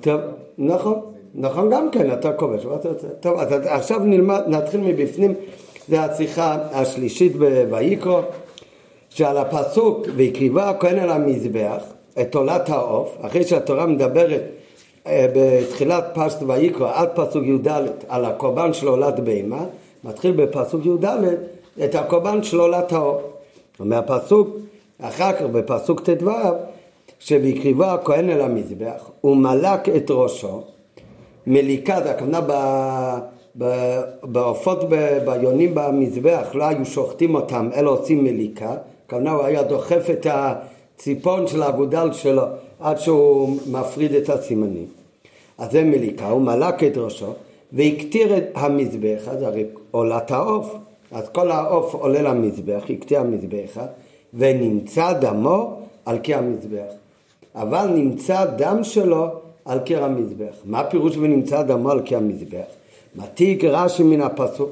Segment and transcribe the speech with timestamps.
[0.00, 0.20] טוב,
[0.58, 1.00] נכון,
[1.34, 2.66] נכון גם כן, אתה כובש?
[3.20, 5.34] טוב, אז עכשיו נלמד, נתחיל מבפנים,
[5.88, 7.32] זה השיחה השלישית
[7.70, 8.20] בויקרו,
[9.08, 11.82] שעל הפסוק והקריבה הכהן על המזבח
[12.20, 14.42] את עולת העוף, אחרי שהתורה מדברת
[15.06, 17.68] אה, בתחילת פשט ויקרו עד פסוק י"ד
[18.08, 19.64] על הקורבן של עולת בהמה,
[20.04, 21.04] מתחיל בפסוק י"ד
[21.84, 23.22] את הקורבן של עולת העוף.
[23.80, 24.56] ומהפסוק,
[25.00, 26.30] אחר כך בפסוק ט"ו,
[27.18, 30.62] שבקריבו הכהן אל המזבח, הוא מלק את ראשו,
[31.46, 32.40] מליקה, זה הכוונה
[34.22, 34.84] בעופות
[35.24, 38.74] ביונים במזבח, לא היו שוחטים אותם, אלא עושים מליקה,
[39.06, 42.42] הכוונה הוא היה דוחף את הציפון של האגודל שלו
[42.80, 44.86] עד שהוא מפריד את הסימנים.
[45.58, 47.32] אז זה מליקה, הוא מלק את ראשו
[47.72, 50.74] והקטיר את המזבח, אז הרי עולת העוף,
[51.12, 53.78] אז כל העוף עולה למזבח, הקטיר המזבח,
[54.34, 56.92] ונמצא דמו על קיר המזבח.
[57.58, 59.26] אבל נמצא דם שלו
[59.64, 60.54] על קיר המזבח.
[60.64, 62.66] מה הפירוש ונמצא דמו על קיר המזבח?
[63.16, 64.70] מתיק רש"י מן הפסוק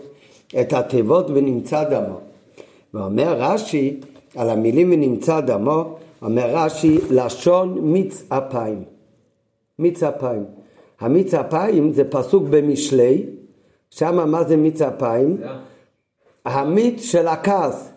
[0.61, 2.21] את התיבות ונמצא דמו.
[2.95, 4.01] ואומר רש"י
[4.37, 8.83] על המילים ונמצא דמו, אומר רש"י לשון מיץ אפיים.
[9.79, 10.45] מיץ אפיים.
[11.01, 13.27] המיץ אפיים זה פסוק במשלי,
[13.91, 15.37] שם מה זה מיץ אפיים?
[16.45, 17.91] המיץ של הכעס.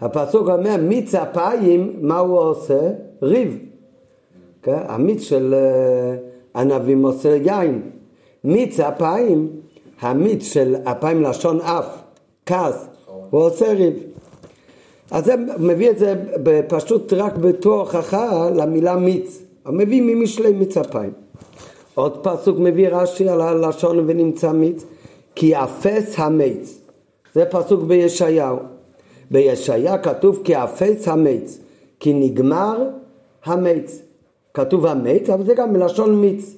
[0.00, 2.90] הפסוק אומר מיץ אפיים, מה הוא עושה?
[3.22, 3.58] ריב.
[4.62, 4.78] כן?
[4.88, 7.82] המיץ של uh, ענבים עושה יין.
[8.44, 9.48] מיץ אפיים,
[10.00, 11.86] המיץ של אפיים לשון אף,
[12.46, 12.86] כעס,
[13.30, 13.94] הוא עושה ריב.
[15.10, 16.14] אז זה מביא את זה
[16.68, 19.42] פשוט רק בתור הוכחה למילה מיץ.
[19.66, 21.12] הוא מביא ממשלי מיץ אפיים.
[21.94, 24.84] עוד פסוק מביא רש"י על הלשון ונמצא מיץ,
[25.34, 26.78] כי אפס המיץ.
[27.34, 28.56] זה פסוק בישעיהו.
[29.30, 31.58] בישעיה כתוב כי אפס המיץ,
[32.00, 32.88] כי נגמר
[33.44, 34.02] המיץ.
[34.54, 36.54] כתוב המיץ, אבל זה גם מלשון מיץ.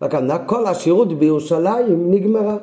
[0.00, 2.56] הכוונה כל השירות בירושלים נגמרה.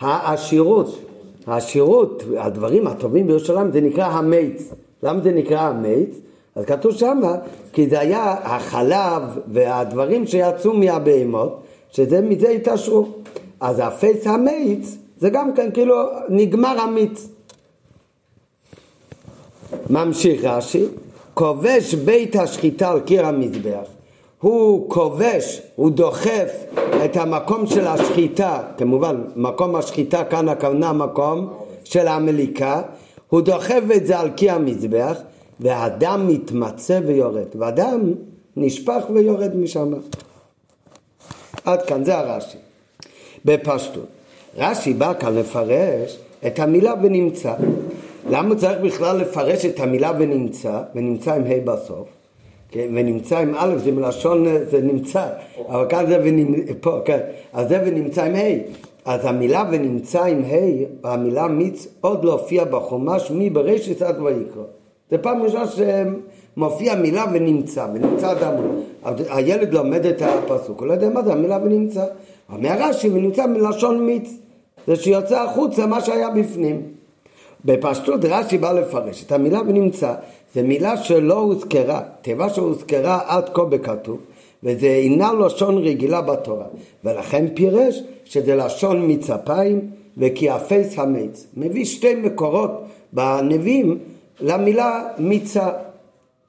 [0.00, 0.98] העשירות,
[1.46, 4.72] העשירות, הדברים הטובים בירושלים זה נקרא המיץ.
[5.02, 6.10] למה זה נקרא המיץ?
[6.54, 7.36] אז כתוב שמה,
[7.72, 13.06] כי זה היה החלב והדברים שיצאו מהבהמות, שזה מזה התעשרו.
[13.60, 15.96] אז הפייס המיץ זה גם כן כאילו
[16.28, 17.28] נגמר המיץ.
[19.90, 20.84] ממשיך רש"י,
[21.38, 23.88] כובש בית השחיטה על קיר המזבח.
[24.40, 26.52] הוא כובש, הוא דוחף
[27.04, 31.52] את המקום של השחיטה, כמובן מקום השחיטה כאן הכוונה מקום
[31.84, 32.82] של המליקה,
[33.28, 35.18] הוא דוחף את זה על קיר המזבח
[35.60, 38.12] והדם מתמצא ויורד, והדם
[38.56, 39.92] נשפך ויורד משם.
[41.64, 42.58] עד כאן, זה הרש"י.
[43.44, 44.06] בפשטות.
[44.58, 47.54] רש"י בא כאן לפרש את המילה ונמצא.
[48.28, 52.08] למה צריך בכלל לפרש את המילה ונמצא, ונמצא עם ה' בסוף?
[52.70, 55.26] כן, ונמצא עם א' זה מלשון, זה נמצא,
[55.68, 57.18] אבל כאן זה ונמצא, פה, כן,
[57.52, 58.38] אז זה ונמצא עם ה'.
[59.04, 64.62] אז המילה ונמצא עם ה', המילה מיץ, עוד לא הופיע בחומש מבראשית עד ויקרא.
[65.10, 68.54] זה פעם ראשונה שמופיע מילה ונמצא, ונמצא אדם.
[69.30, 72.04] הילד לומד את הפסוק, הוא לא יודע מה זה המילה ונמצא.
[72.52, 74.30] אומר רש"י, ונמצא מלשון מיץ.
[74.86, 76.95] זה שיוצא החוצה מה שהיה בפנים.
[77.66, 79.24] בפשטות רש"י בא לפרש.
[79.24, 80.14] את המילה ונמצא,
[80.54, 84.18] זה מילה שלא הוזכרה, תיבה שהוזכרה עד כה בכתוב,
[84.62, 86.66] וזה אינה לשון רגילה בתורה,
[87.04, 89.80] ולכן פירש שזה לשון מצפיים
[90.18, 91.46] וכי הפייס המיץ.
[91.56, 92.70] מביא שתי מקורות
[93.12, 93.98] בנביאים
[94.40, 95.68] למילה מיצה,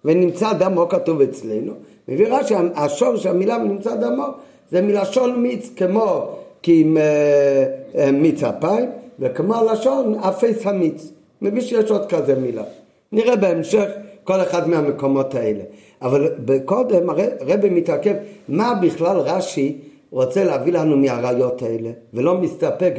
[0.06, 1.74] ונמצא דמו כתוב אצלנו,
[2.08, 4.26] מביא רש"י, השור של המילה ונמצא דמו
[4.72, 6.28] זה מלשון מיץ כמו
[6.62, 8.90] כי אה, אה, מיץ אפיים
[9.20, 11.12] וכמו הלשון אפס המיץ.
[11.42, 12.64] מביא שיש עוד כזה מילה.
[13.12, 13.90] נראה בהמשך
[14.24, 15.64] כל אחד מהמקומות האלה.
[16.02, 16.34] אבל
[16.66, 18.14] קודם הרבי מתעכב
[18.50, 19.78] מה בכלל רש"י
[20.12, 22.94] רוצה להביא לנו מהראיות האלה ולא מסתפק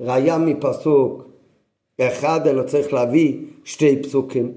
[0.00, 1.24] בראיה מפסוק
[2.00, 4.52] אחד אלא צריך להביא שתי פסוקים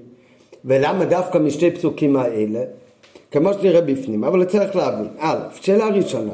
[0.64, 2.60] ולמה דווקא משתי פסוקים האלה
[3.30, 6.32] כמו שנראה בפנים אבל צריך להבין א', שאלה ראשונה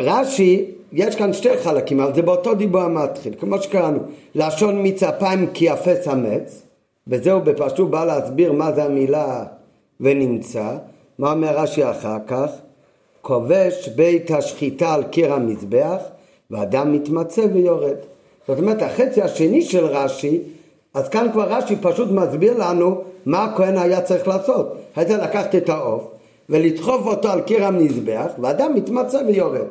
[0.00, 3.98] רש"י יש כאן שתי חלקים, אבל זה באותו דיבור המתחיל, כמו שקראנו,
[4.34, 6.62] לשון מצפיים כי אפס אמץ,
[7.06, 9.44] וזהו בפשוט בא להסביר מה זה המילה
[10.00, 10.76] ונמצא,
[11.18, 12.50] מה אומר רש"י אחר כך?
[13.22, 15.98] כובש בית השחיטה על קיר המזבח,
[16.50, 17.96] ואדם מתמצא ויורד.
[18.48, 20.40] זאת אומרת, החצי השני של רש"י,
[20.94, 24.76] אז כאן כבר רש"י פשוט מסביר לנו מה הכהן היה צריך לעשות.
[24.96, 26.02] היה צריך לקחת את העוף
[26.48, 29.68] ולדחוף אותו על קיר המזבח, ואדם מתמצא ויורד.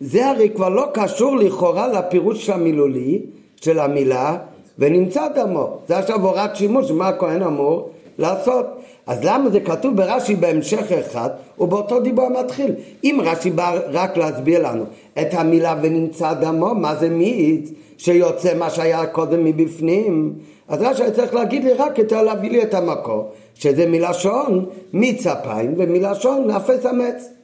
[0.00, 3.22] זה הרי כבר לא קשור לכאורה לפירוש המילולי
[3.60, 4.36] של המילה
[4.78, 5.78] ונמצא דמו.
[5.88, 7.90] זה עכשיו הוראת שימוש, מה הכהן אמור?
[8.18, 8.66] לעשות.
[9.06, 12.74] אז למה זה כתוב ברש"י בהמשך אחד ובאותו דיבור המתחיל?
[13.04, 14.84] אם רש"י בא רק להסביר לנו
[15.20, 20.32] את המילה ונמצא דמו, מה זה מיץ שיוצא מה שהיה קודם מבפנים,
[20.68, 25.74] אז רש"י צריך להגיד לי רק כדי להביא לי את המקור, שזה מלשון מיץ אפיים
[25.76, 27.39] ומלשון אפס אמץ.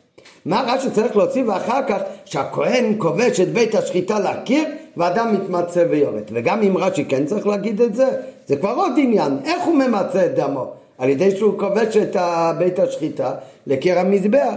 [0.47, 4.65] מה רש"י צריך להוסיף אחר כך שהכהן כובש את בית השחיטה לקיר
[4.97, 6.23] ואדם מתמצא ויורד?
[6.33, 8.09] וגם אם רש"י כן צריך להגיד את זה
[8.47, 9.39] זה כבר עוד עניין.
[9.45, 10.71] איך הוא ממצה את דמו?
[10.99, 12.17] על ידי שהוא כובש את
[12.59, 13.35] בית השחיטה
[13.67, 14.55] לקיר המזבח.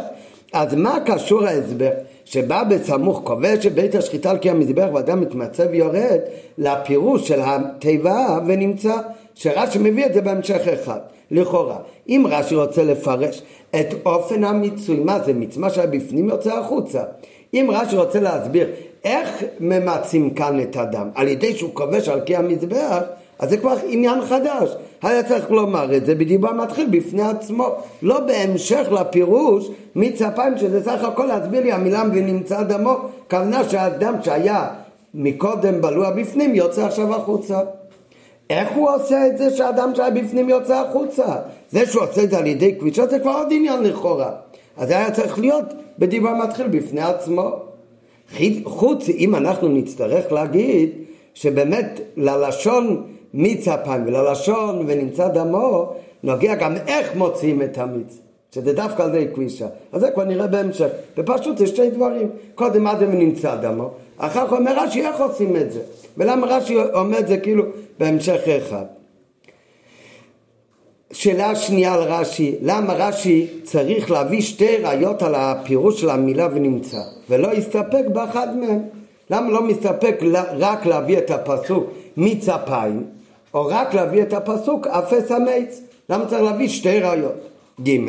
[0.53, 1.91] אז מה קשור ההסבר?
[2.25, 6.19] שבא בסמוך כובש את בית השחיטה לקיר המזבח ואדם מתמצא ויורד
[6.57, 8.95] לפירוש של התיבה ונמצא
[9.35, 10.99] שרש"י מביא את זה בהמשך אחד
[11.31, 11.77] לכאורה.
[12.09, 13.41] אם רש"י רוצה לפרש
[13.79, 15.57] את אופן המיצוי, מה זה מיץ?
[15.57, 17.03] מה שהיה בפנים יוצא החוצה.
[17.53, 18.67] אם רש"י רוצה להסביר
[19.03, 22.99] איך ממצים כאן את הדם, על ידי שהוא כובש על קי המזבח,
[23.39, 24.69] אז זה כבר עניין חדש.
[25.01, 27.67] היה צריך לומר את זה בדיבור מתחיל בפני עצמו,
[28.01, 32.97] לא בהמשך לפירוש מיץ אפיים, שזה סך הכל להסביר לי המילה ונמצא דמו,
[33.29, 34.67] כוונה שהדם שהיה
[35.13, 37.59] מקודם בלוע בפנים יוצא עכשיו החוצה.
[38.49, 41.35] איך הוא עושה את זה שאדם שהיה בפנים יוצא החוצה?
[41.69, 44.31] זה שהוא עושה את זה על ידי כבישה זה כבר עוד עניין לכאורה.
[44.77, 45.65] אז זה היה צריך להיות
[45.99, 47.51] בדיבר מתחיל בפני עצמו.
[48.63, 50.89] חוץ אם אנחנו נצטרך להגיד
[51.33, 53.03] שבאמת ללשון
[53.33, 55.93] מיץ אפיים וללשון ונמצא דמו
[56.23, 58.17] נוגע גם איך מוציאים את המיץ.
[58.51, 59.67] שזה דווקא על ידי כבישה.
[59.91, 60.87] אז זה כבר נראה בהמשך.
[61.17, 62.29] ופשוט זה שתי דברים.
[62.55, 65.79] קודם זה ונמצא דמו, אחר כך אומר רש"י איך עושים את זה.
[66.17, 67.63] ולמה רש"י אומר את זה כאילו
[67.99, 68.85] בהמשך אחד.
[71.11, 77.01] שאלה שנייה על רש"י, למה רש"י צריך להביא שתי ראיות על הפירוש של המילה ונמצא,
[77.29, 78.79] ולא יסתפק באחד מהם?
[79.29, 80.19] למה לא מסתפק
[80.57, 81.83] רק להביא את הפסוק
[82.17, 83.03] מיץ אפיים,
[83.53, 85.81] או רק להביא את הפסוק אפס המיץ?
[86.09, 87.35] למה צריך להביא שתי ראיות?
[87.83, 87.99] ג'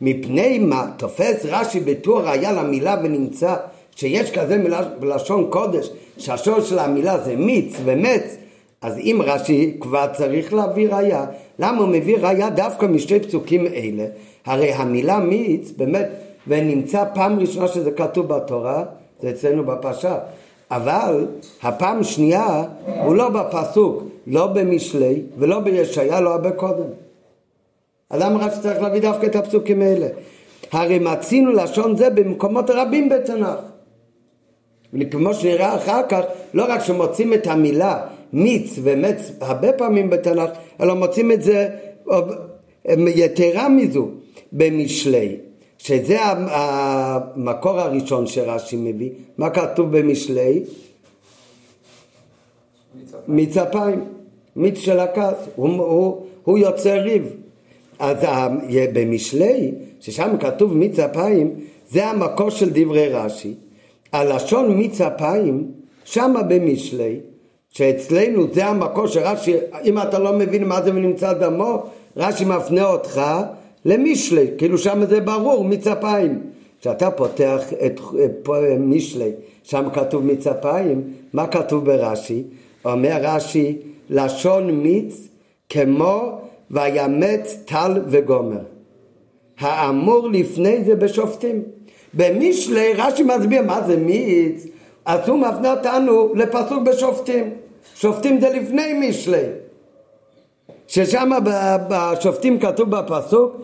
[0.00, 3.54] מפני מה תופס רש"י בתור ראיה למילה ונמצא
[3.96, 8.36] שיש כזה מילה בלשון קודש שהשור של המילה זה מיץ ומץ
[8.82, 11.26] אז אם רש"י כבר צריך להביא ראיה,
[11.58, 14.06] למה הוא מביא ראיה דווקא משתי פסוקים אלה?
[14.46, 16.08] הרי המילה מיץ באמת,
[16.48, 18.84] ונמצא פעם ראשונה שזה כתוב בתורה,
[19.22, 20.18] זה אצלנו בפרשה,
[20.70, 21.26] אבל
[21.62, 22.64] הפעם שנייה
[23.04, 27.05] הוא לא בפסוק, לא במשלי ולא בישעיה, לא הרבה קודם.
[28.10, 30.08] אז למה רק צריך להביא דווקא את הפסוקים האלה?
[30.72, 33.60] הרי מצינו לשון זה במקומות רבים בתנ"ך.
[34.94, 36.20] וכמו שנראה אחר כך,
[36.54, 40.50] לא רק שמוצאים את המילה מיץ ומץ הרבה פעמים בתנ"ך,
[40.80, 41.68] אלא מוצאים את זה
[43.06, 44.08] יתרה מזו
[44.52, 45.36] במשלי,
[45.78, 49.10] שזה המקור הראשון שרש"י מביא.
[49.38, 50.64] מה כתוב במשלי?
[53.28, 54.04] מיץ אפיים,
[54.56, 57.45] מיץ של הכעס, הוא, הוא, הוא יוצר ריב.
[57.98, 58.16] אז
[58.92, 61.50] במשלי, ששם כתוב מיץ אפיים,
[61.90, 63.54] זה המקור של דברי רש"י.
[64.12, 65.66] הלשון מיץ אפיים,
[66.04, 67.20] שמה במשלי,
[67.70, 69.54] שאצלנו זה המקור שרש"י,
[69.84, 71.82] אם אתה לא מבין מה זה ונמצא דמו,
[72.16, 73.22] רש"י מפנה אותך
[73.84, 76.40] למשלי, כאילו שם זה ברור, מיץ אפיים.
[76.80, 78.00] כשאתה פותח את
[78.78, 79.30] משלי,
[79.62, 81.02] שם כתוב מיץ אפיים,
[81.32, 82.42] מה כתוב ברש"י?
[82.84, 83.78] אומר רש"י,
[84.10, 85.28] לשון מיץ
[85.68, 86.38] כמו
[86.70, 88.60] וימץ טל וגומר.
[89.58, 91.62] האמור לפני זה בשופטים.
[92.14, 94.66] במשלי רש"י מסביר מה זה מיץ,
[95.04, 97.50] אז הוא מפנה אותנו לפסוק בשופטים.
[97.94, 99.42] שופטים זה לפני משלי.
[100.86, 101.30] ששם
[101.88, 103.56] בשופטים כתוב בפסוק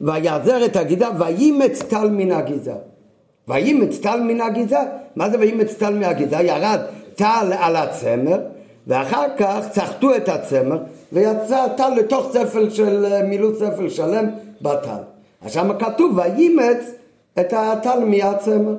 [0.00, 2.74] ויעזר את הגיזה וימץ טל מן הגיזה.
[3.48, 4.78] וימץ טל מן הגיזה,
[5.16, 6.36] מה זה וימץ טל מן הגיזה?
[6.36, 6.80] ירד
[7.14, 8.38] טל על הצמר
[8.86, 10.78] ואחר כך צחטו את הצמר
[11.12, 14.26] ויצא טל לתוך ספל של מילוט ספל שלם
[14.62, 15.02] בטל.
[15.42, 16.90] אז שם כתוב וימץ
[17.40, 18.76] את הטל מהצמר.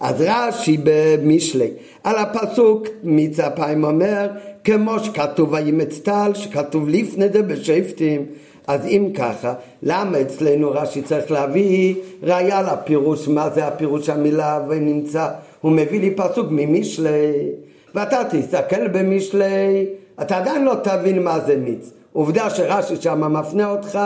[0.00, 1.70] אז רש"י במשלי
[2.04, 4.30] על הפסוק מצפיים אומר
[4.64, 8.26] כמו שכתוב וימץ טל שכתוב לפני זה בשפטים
[8.66, 15.28] אז אם ככה למה אצלנו רש"י צריך להביא ראיה לפירוש מה זה הפירוש המילה ונמצא
[15.60, 17.48] הוא מביא לי פסוק ממשלי
[17.94, 19.86] ואתה תסתכל במשלי
[20.22, 23.98] אתה עדיין לא תבין מה זה מיץ עובדה שרש"י שם מפנה אותך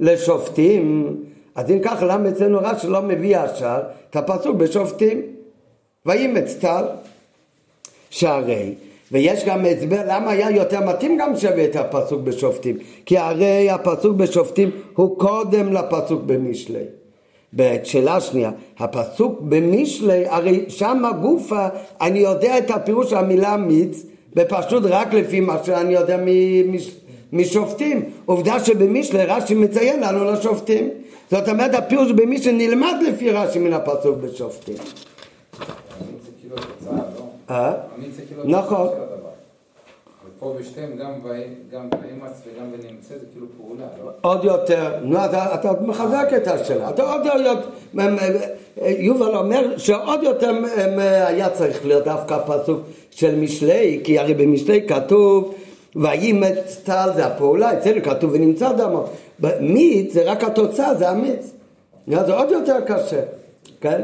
[0.00, 1.16] לשופטים
[1.56, 5.22] אז אם ככה, למה אצלנו רש"י לא מביא ישר את הפסוק בשופטים?
[6.06, 6.84] וימץ טל,
[8.10, 8.74] שהרי,
[9.12, 12.76] ויש גם הסבר למה היה יותר מתאים גם שווה את הפסוק בשופטים,
[13.06, 16.84] כי הרי הפסוק בשופטים הוא קודם לפסוק במשלי.
[17.54, 21.68] בשאלה שנייה, הפסוק במשלי, הרי שם הגופה,
[22.00, 24.02] אני יודע את הפירוש של המילה מיץ,
[24.34, 26.18] בפשוט רק לפי מה שאני יודע
[27.32, 28.04] משופטים.
[28.26, 30.90] עובדה שבמשלי רש"י מציין לנו לשופטים.
[31.30, 34.76] זאת אומרת הפירוש במשלי נלמד לפי רש"י מן הפסוק בשופטים.
[36.40, 36.56] כאילו
[37.50, 37.72] אה?
[38.28, 38.88] כאילו נכון.
[40.46, 40.96] פה בשתיהם
[41.72, 44.10] גם באימץ וגם בנמצא זה כאילו פעולה, לא?
[44.20, 47.54] עוד יותר, נו אתה מחזק את השאלה, אתה עוד יותר,
[48.76, 50.52] יובל אומר שעוד יותר
[51.26, 55.54] היה צריך להיות דווקא פסוק של משלי, כי הרי במשלי כתוב
[55.96, 59.04] וימץ טל זה הפעולה, אצלנו כתוב ונמצא דמו,
[59.60, 61.52] מיץ זה רק התוצאה, זה המיץ,
[62.06, 63.20] זה עוד יותר קשה,
[63.80, 64.02] כן?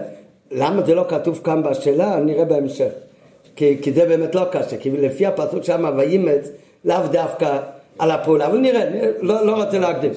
[0.51, 2.21] למה זה לא כתוב כאן בשאלה?
[2.21, 2.91] נראה בהמשך.
[3.57, 6.49] כי, כי זה באמת לא קשה, כי לפי הפסוק שם וימץ,
[6.85, 7.59] לאו דווקא
[7.99, 10.13] על הפעולה, אבל נראה, לא, לא רוצה להקדים.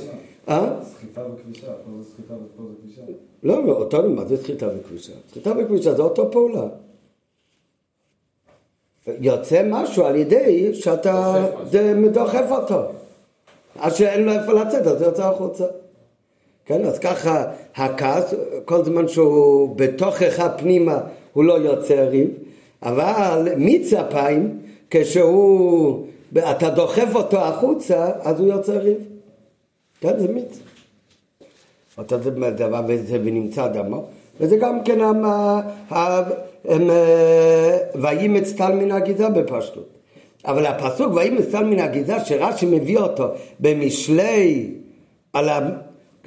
[0.50, 0.70] אה?
[0.84, 3.02] סחיטה בכבישה, פה זה סחיטה ופה זה כבישה.
[3.44, 5.14] לא, לא, אותו, מה זה סחיטה בכבישה?
[5.30, 6.68] סחיטה בכבישה זה אותו פעולה.
[9.08, 11.46] יוצא משהו על ידי שאתה
[12.12, 12.82] דוחף אותו.
[13.80, 15.66] אז שאין לו איפה לצאת, אז זה יוצא החוצה.
[16.66, 17.44] כן, אז ככה
[17.76, 18.34] הכעס,
[18.66, 21.00] כל זמן שהוא בתוכך פנימה,
[21.34, 22.30] הוא לא יוצא ריב,
[22.86, 26.06] אבל מיץ אפיים, כשהוא,
[26.38, 28.98] אתה דוחף אותו החוצה, אז הוא יוצא ריב.
[30.02, 30.60] כן, זה מיץ.
[31.98, 34.06] אותו דבר וזה ונמצא דמו,
[34.40, 35.00] וזה גם כן
[37.96, 39.90] וימץ טל מן הגזע בפשטות.
[40.46, 43.28] אבל הפסוק וימץ טל מן הגזע שרש"י מביא אותו
[43.60, 44.72] במשלי,
[45.36, 45.40] ה...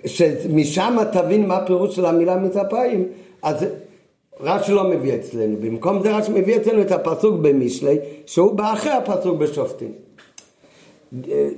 [0.07, 3.09] שמשם תבין מה הפירוש של המילה מצפיים,
[3.43, 3.67] אז
[4.41, 8.93] רש"י לא מביא אצלנו, במקום זה רש"י מביא אצלנו את הפסוק במשלי, שהוא בא אחרי
[8.93, 9.93] הפסוק בשופטים.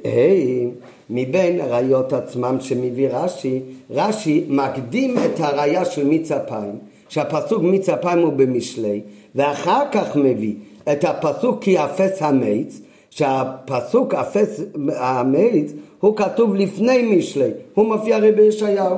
[0.05, 0.69] היי,
[1.11, 3.61] מבין הראיות עצמם שמביא רש"י,
[3.91, 6.75] רש"י מקדים את הראייה של מיץ אפיים,
[7.09, 9.01] שהפסוק מיץ אפיים הוא במשלי,
[9.35, 10.55] ואחר כך מביא
[10.93, 14.61] את הפסוק כי אפס המיץ, שהפסוק אפס
[14.97, 18.97] המיץ הוא כתוב לפני משלי, הוא מופיע הרי בישעיהו.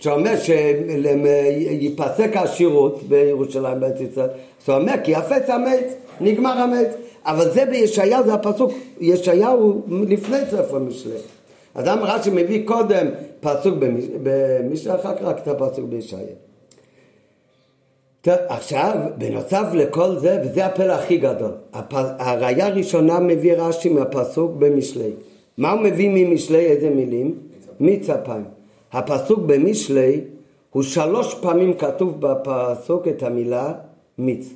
[0.00, 4.28] שאומר שיפסק השירות בירושלים בארץ ישראל,
[4.58, 6.88] זאת אומרת כי יפץ המץ, נגמר המץ,
[7.24, 11.16] אבל זה בישעיה זה הפסוק, ישעיהו לפני ספר משלי.
[11.74, 13.06] אדם רש"י מביא קודם
[13.40, 13.74] פסוק
[14.22, 16.34] במשלי, אחר כך רק את הפסוק בישעיה.
[18.20, 21.94] טוב, עכשיו, בנוסף לכל זה, וזה הפלא הכי גדול, הפ...
[22.18, 25.10] הראשונה מביא רש"י מהפסוק במשלי.
[25.58, 26.66] מה הוא מביא ממשלי?
[26.66, 27.34] איזה מילים?
[27.80, 28.59] מיץ אפיים.
[28.92, 30.20] הפסוק במשלי
[30.70, 33.72] הוא שלוש פעמים כתוב בפסוק את המילה
[34.18, 34.48] מיץ.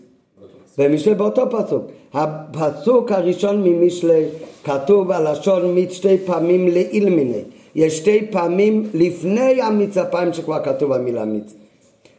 [0.79, 1.85] במשלי באותו פסוק.
[2.13, 4.25] הפסוק הראשון ממשלי
[4.65, 7.43] כתוב הלשון מיץ שתי פעמים לאילמיני.
[7.75, 11.55] יש שתי פעמים לפני המיץ הפעם שכבר כתוב המילה מיץ.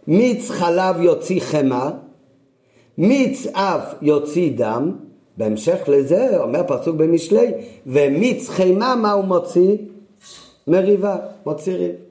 [0.07, 1.89] מיץ חלב יוציא חמא,
[2.97, 4.91] מיץ אף יוציא דם,
[5.37, 7.51] בהמשך לזה אומר פסוק במשלי,
[7.87, 9.77] ומיץ חמא מה הוא מוציא?
[10.67, 12.04] מריבה, מוציא ריב.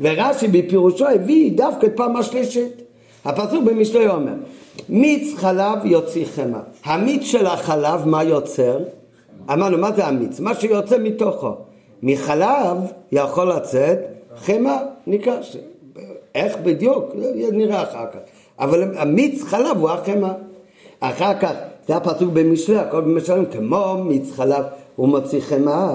[0.00, 2.82] ורש"י בפירושו הביא דווקא את פעם השלישית.
[3.24, 4.32] הפסוק במשלי אומר,
[4.88, 6.58] מיץ חלב יוציא חמא.
[6.84, 8.78] המיץ של החלב מה יוצר?
[9.52, 10.40] אמרנו, מה זה המיץ?
[10.40, 11.52] מה שיוצא מתוכו.
[12.02, 12.76] מחלב
[13.12, 13.98] יכול לצאת
[14.36, 14.76] חמא,
[15.06, 15.36] נקרא,
[16.34, 17.04] איך בדיוק?
[17.52, 18.18] נראה אחר כך.
[18.58, 20.32] אבל המיץ חלב הוא החמא.
[21.00, 21.52] אחר כך,
[21.88, 24.64] זה הפסוק במשלי, הכל במשלים, כמו מיץ חלב
[24.96, 25.92] הוא מוציא חמא.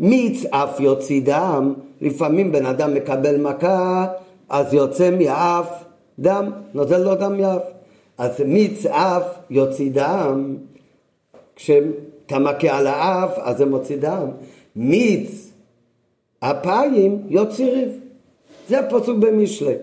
[0.00, 4.06] מיץ אף יוציא דם, לפעמים בן אדם מקבל מכה,
[4.48, 5.84] אז יוצא מאף
[6.18, 7.62] דם, נוזל לו דם מאף.
[8.18, 10.56] אז מיץ אף יוציא דם,
[11.56, 14.28] כשאתה מכה על האף, אז זה מוציא דם.
[14.76, 15.50] מיץ
[16.40, 17.88] אפיים יוציא ריב.
[18.68, 19.74] זה פסוק במשלי.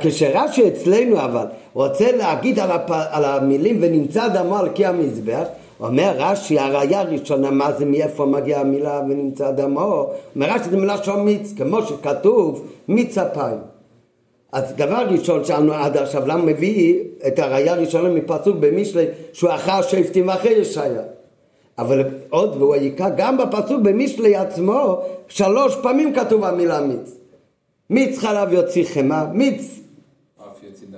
[0.00, 2.90] כשרש"י אצלנו אבל רוצה להגיד על, הפ...
[2.90, 5.44] על המילים ונמצא דמו על קי המזבח
[5.80, 10.10] אומר רש"י, הראייה הראשונה, מה זה, מאיפה מגיעה המילה ונמצא דמו?
[10.34, 13.58] אומר רש"י, זה מילה של מיץ, כמו שכתוב, מיץ אפיים.
[14.52, 19.82] אז דבר ראשון שאלנו עד עכשיו, למה מביא את הראייה הראשונה מפסוק במשלי, שהוא אחר
[19.82, 21.02] שפטים ואחרי ישעיה.
[21.78, 27.14] אבל עוד, והוא העיקר, גם בפסוק במשלי עצמו, שלוש פעמים כתוב המילה מיץ.
[27.90, 29.80] מיץ חלב יוציא חמא, מיץ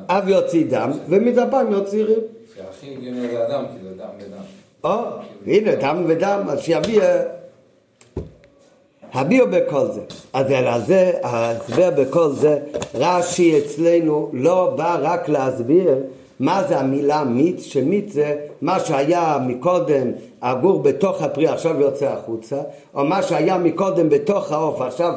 [0.07, 2.19] אף יוציא דם, ומיץ אפיים יוציא ריב.
[2.55, 4.60] שהכי הגיוני זה אדם, כי זה דם ודם.
[4.85, 4.91] או,
[5.47, 7.03] הנה, דם ודם, אז שיביא...
[9.13, 10.01] הביאו בכל זה.
[10.33, 12.59] אז על זה, ההסבר בכל זה,
[12.95, 15.99] רש"י אצלנו לא בא רק להסביר
[16.41, 20.11] מה זה המילה מיץ, שמיץ זה מה שהיה מקודם
[20.41, 22.61] אגור בתוך הפרי עכשיו יוצא החוצה,
[22.95, 25.15] או מה שהיה מקודם בתוך העוף עכשיו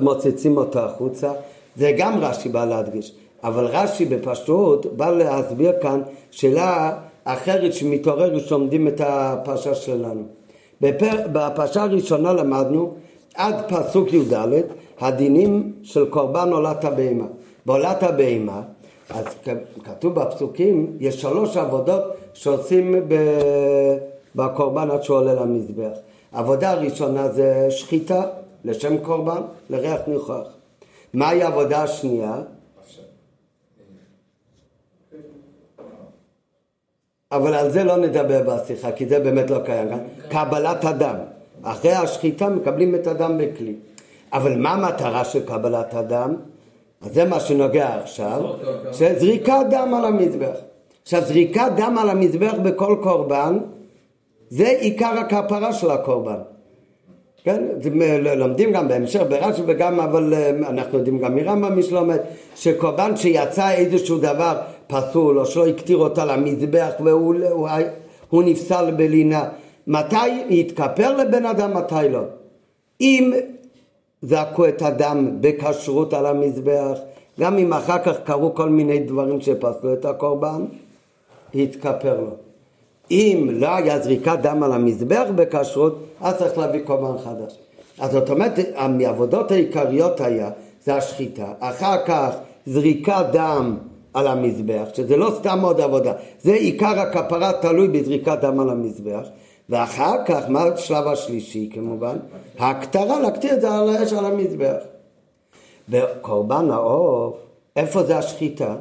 [0.00, 1.32] מוצצים אותו החוצה,
[1.76, 3.12] זה גם רש"י בא להדגיש.
[3.44, 6.00] אבל רש"י בפשטות בא להסביר כאן
[6.30, 6.92] שאלה
[7.28, 10.22] אחרת שמתעוררת כשלומדים את הפרשה שלנו.
[11.32, 12.94] בפרשה הראשונה למדנו
[13.34, 14.34] עד פסוק י"ד
[15.00, 17.26] הדינים של קורבן עולת הבהמה.
[17.66, 18.62] בעולת הבהמה,
[19.10, 19.24] אז
[19.84, 22.02] כתוב בפסוקים, יש שלוש עבודות
[22.34, 22.94] שעושים
[24.34, 25.98] בקורבן עד שהוא עולה למזבח.
[26.32, 28.22] העבודה הראשונה זה שחיטה
[28.64, 29.40] לשם קורבן,
[29.70, 30.46] לריח ניחוח.
[31.14, 32.36] מהי העבודה השנייה?
[37.36, 39.98] אבל על זה לא נדבר בשיחה, כי זה באמת לא קיים כאן.
[40.28, 41.16] קבלת הדם.
[41.62, 43.74] אחרי השחיטה מקבלים את הדם בכלי.
[44.32, 46.36] אבל מה המטרה של קבלת הדם?
[47.02, 48.42] אז זה מה שנוגע עכשיו,
[48.92, 50.56] שזריקת דם על המזבח.
[51.02, 53.58] עכשיו זריקת דם על המזבח בכל קורבן
[54.48, 56.38] זה עיקר הכפרה של הקורבן.
[57.44, 57.62] כן,
[58.36, 62.18] לומדים גם בהמשך ברש"י וגם, אבל אה, אנחנו יודעים גם מרמב"ם מי שלומד,
[62.56, 67.68] שקורבן שיצא איזשהו דבר פסול או שלא הקטיר אותה למזבח והוא הוא,
[68.30, 69.48] הוא נפסל בלינה,
[69.86, 72.22] מתי יתכפר לבן אדם, מתי לא?
[73.00, 73.32] אם
[74.22, 76.98] זעקו את הדם בכשרות על המזבח,
[77.40, 80.64] גם אם אחר כך קרו כל מיני דברים שפסלו את הקורבן,
[81.54, 82.30] יתכפר לו.
[83.10, 87.58] אם לא היה זריקת דם על המזבח בכשרות, אז צריך להביא קורבן חדש.
[87.98, 90.50] אז זאת אומרת, מהעבודות העיקריות היה,
[90.84, 91.52] זה השחיטה.
[91.60, 93.76] אחר כך זריקת דם
[94.16, 99.26] על המזבח, שזה לא סתם עוד עבודה, זה עיקר הכפרה תלוי בזריקת דם על המזבח.
[99.68, 102.16] ואחר כך, מה השלב השלישי כמובן?
[102.58, 104.76] ההקטרה, להקטיר את זה על האש על המזבח.
[105.88, 107.36] בקורבן העוף,
[107.76, 108.76] איפה זה השחיטה?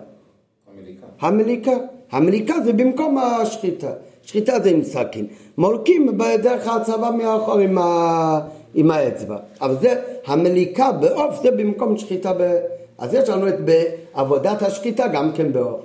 [0.78, 1.06] המליקה.
[1.20, 1.72] המליקה.
[2.12, 3.92] המליקה זה במקום השחיטה.
[4.24, 5.28] שחיטה זה עם סכין.
[5.58, 8.40] מולקים בדרך ההצבה מאחור עם, ה...
[8.74, 9.38] עם האצבע.
[9.62, 12.56] אבל זה, המליקה בעוף זה במקום שחיטה ב...
[12.98, 15.82] אז יש לנו את בעבודת השחיטה גם כן בעוף.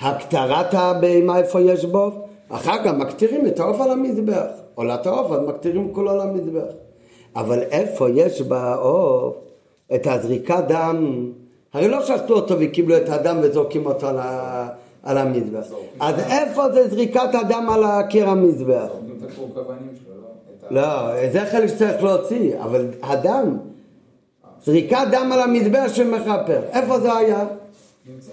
[0.00, 2.10] הקטרת הבהמה איפה יש בו?
[2.48, 4.46] אחר כך מקטירים את העוף על המזבח.
[4.74, 6.72] עולת העוף, אז מקטירים כולו על המזבח.
[7.36, 9.34] אבל איפה יש בעוף
[9.94, 11.30] את הזריקת דם?
[11.72, 14.68] הרי לא שחטו אותו וקיבלו את הדם וזורקים אותו על ה...
[15.02, 15.66] על המזבח.
[16.00, 18.88] אז איפה זה זריקת הדם על הקיר המזבח?
[20.70, 23.58] לא, זה חלק שצריך להוציא, אבל הדם,
[24.66, 27.44] זריקת דם על המזבח שמכפר, איפה זה היה?
[28.08, 28.32] נמצא.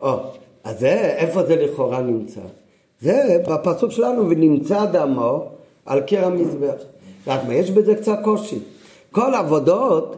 [0.00, 0.16] או,
[0.64, 2.40] אז זה, איפה זה לכאורה נמצא?
[3.00, 5.44] זה בפסוק שלנו, ונמצא דמו
[5.86, 6.74] על קיר המזבח.
[7.26, 8.58] רק מה, יש בזה קצת קושי.
[9.10, 10.16] כל עבודות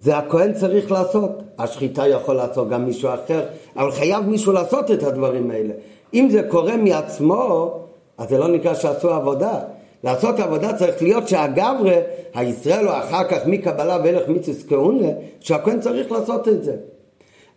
[0.00, 1.30] זה הכהן צריך לעשות.
[1.58, 3.44] השחיטה יכול לעשות גם מישהו אחר,
[3.76, 5.74] אבל חייב מישהו לעשות את הדברים האלה.
[6.14, 7.78] אם זה קורה מעצמו,
[8.18, 9.60] אז זה לא נקרא שעשו עבודה.
[10.04, 11.96] לעשות עבודה צריך להיות שהגברה,
[12.34, 15.08] הישראל או אחר כך מקבלה והלך מיצוס כהונה,
[15.40, 16.76] שהכהן צריך לעשות את זה.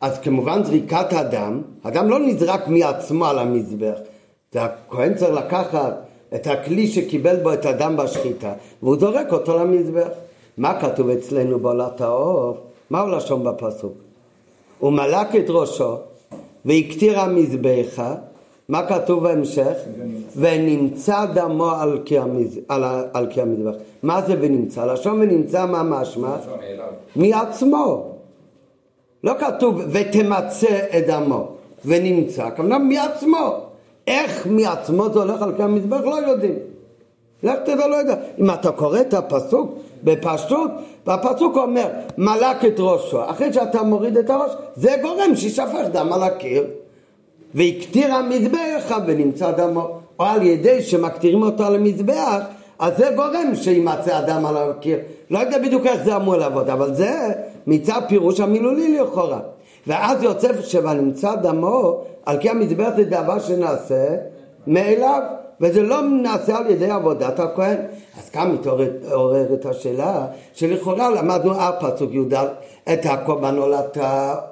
[0.02, 3.98] אז כמובן זריקת הדם, הדם לא נזרק מעצמו על המזבח.
[4.52, 5.94] זה הכהן צריך לקחת
[6.36, 10.08] את הכלי שקיבל בו את הדם בשחיטה, והוא זורק אותו למזבח.
[10.58, 12.58] מה כתוב אצלנו בעולת העוף?
[12.90, 13.94] מה הוא לשון בפסוק?
[14.80, 15.96] הוא מלק את ראשו
[16.66, 18.16] והקטיר המזבחה,
[18.70, 19.74] מה כתוב בהמשך?
[20.36, 21.72] ונמצא דמו
[23.14, 23.76] על קי המזבח.
[24.04, 24.86] מה זה ונמצא?
[24.86, 26.36] לשון ונמצא מה משמע?
[27.16, 28.12] מעצמו.
[29.24, 31.48] לא כתוב ותמצא את דמו
[31.86, 33.60] ונמצא, כמובן מעצמו.
[34.08, 36.56] איך מעצמו זה הולך על קי המזבח לא יודעים.
[37.44, 38.16] לך תדע, לא יודע.
[38.40, 40.72] אם אתה קורא את הפסוק בפשטות,
[41.06, 43.30] והפסוק אומר, מלק את ראשו.
[43.30, 46.68] אחרי שאתה מוריד את הראש, זה גורם שישפך דם על הקיר.
[47.58, 50.00] והקטיר המזבח ונמצא דמו.
[50.20, 52.42] או על ידי שמקטירים אותו על המזבח,
[52.80, 55.00] אז זה גורם שימצא הדם על הקיר.
[55.30, 57.32] לא יודע בדיוק איך זה אמור לעבוד, אבל זה
[57.68, 59.40] מצד פירוש המילולי לכאורה.
[59.88, 64.06] ואז יוצא שבנמצא דמו, על כי המזבח זה דבר שנעשה
[64.68, 65.22] מאליו.
[65.62, 67.78] וזה לא נעשה על ידי עבודת הכהן.
[68.20, 72.34] אז כאן מתעוררת השאלה שלכאורה למדנו על פסוק י"ד
[72.94, 73.98] את הקורבן עולת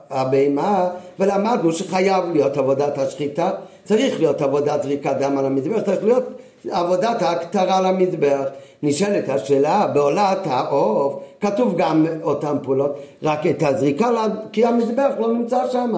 [0.10, 3.52] הבהמה ולמדנו שחייב להיות עבודת השחיטה,
[3.84, 6.24] צריך להיות עבודת זריקת דם על המזבח, צריך להיות
[6.72, 8.44] עבודת ההקטרה על המזבח.
[8.84, 14.10] נשאלת השאלה, בעולת העוף כתוב גם אותן פעולות, רק את הזריקה,
[14.52, 15.94] כי המזבח לא נמצא שם.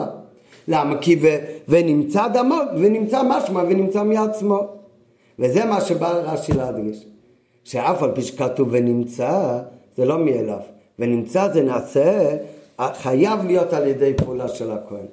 [0.68, 0.98] למה?
[0.98, 1.28] כי ו,
[1.68, 4.60] ונמצא דמו, ונמצא משמע, ונמצא מעצמו.
[5.40, 7.06] וזה מה שבא רש"י להדגיש,
[7.64, 9.60] שאף על פי שכתוב ונמצא,
[9.98, 10.77] זה לא מאליו.
[11.00, 12.38] ונמצא זה נעשה,
[12.82, 15.06] חייב להיות על ידי פעולה של הכהן.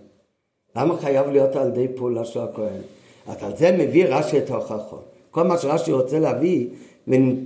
[0.77, 2.81] למה חייב להיות על ידי פעולה של הכהן?
[3.27, 5.05] אז על זה מביא רש"י את ההוכחות.
[5.31, 6.67] כל מה שרש"י רוצה להביא,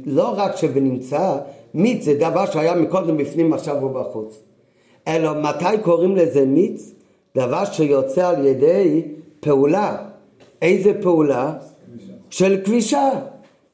[0.07, 1.37] לא רק שבנמצא,
[1.75, 4.39] מיץ זה דבר שהיה מקודם בפנים, עכשיו הוא בחוץ.
[5.09, 6.93] אלא מתי קוראים לזה מיץ?
[7.37, 9.03] דבר שיוצא על ידי
[9.41, 9.97] פעולה.
[10.63, 11.53] איזה פעולה?
[12.31, 13.11] של כבישה.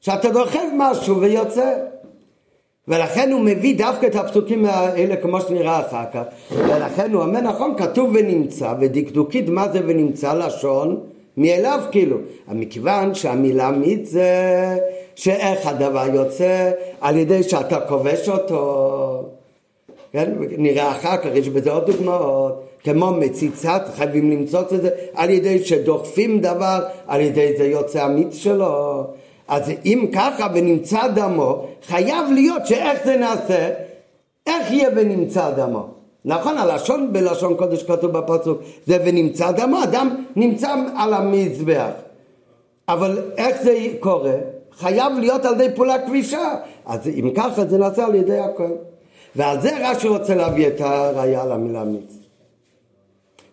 [0.01, 1.84] שאתה דוחף משהו ויוצא.
[2.87, 6.23] ולכן הוא מביא דווקא את הפסוקים האלה כמו שנראה אחר כך.
[6.51, 10.99] ולכן הוא אומר נכון, כתוב ונמצא, ודקדוקית מה זה ונמצא לשון?
[11.37, 12.17] מאליו כאילו.
[12.51, 14.29] מכיוון שהמילה מית זה
[15.15, 16.71] שאיך הדבר יוצא
[17.01, 19.23] על ידי שאתה כובש אותו.
[20.11, 20.33] כן?
[20.57, 25.63] נראה אחר כך, יש בזה עוד דוגמאות, כמו מציצת, חייבים למצוא את זה על ידי
[25.65, 29.03] שדוחפים דבר, על ידי זה יוצא המיץ שלו.
[29.47, 33.69] אז אם ככה ונמצא דמו, חייב להיות שאיך זה נעשה,
[34.47, 35.87] איך יהיה ונמצא דמו.
[36.25, 41.91] נכון, הלשון בלשון קודש כתוב בפסוק, זה ונמצא דמו, אדם נמצא על המזבח.
[42.87, 44.35] אבל איך זה קורה?
[44.71, 46.55] חייב להיות על ידי פעולה כבישה.
[46.85, 48.71] אז אם ככה זה נעשה על ידי הכל.
[49.35, 52.13] ועל זה רש"י רוצה להביא את הראייה למילה מיץ.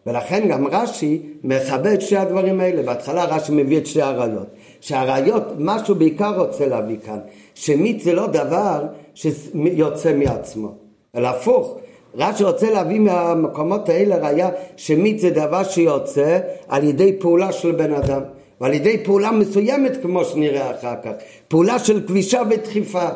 [0.07, 2.83] ולכן גם רש"י מכבד שתי הדברים האלה.
[2.83, 4.47] בהתחלה רש"י מביא את שתי הראיות.
[4.83, 7.18] שהראיות, מה שהוא בעיקר רוצה להביא כאן,
[7.55, 10.68] שמיץ זה לא דבר שיוצא מעצמו,
[11.16, 11.77] אלא הפוך.
[12.14, 17.92] רש"י רוצה להביא מהמקומות האלה ראיה שמיץ זה דבר שיוצא על ידי פעולה של בן
[17.95, 18.21] אדם.
[18.61, 21.11] ועל ידי פעולה מסוימת כמו שנראה אחר כך,
[21.49, 23.09] פעולה של כבישה ודחיפה.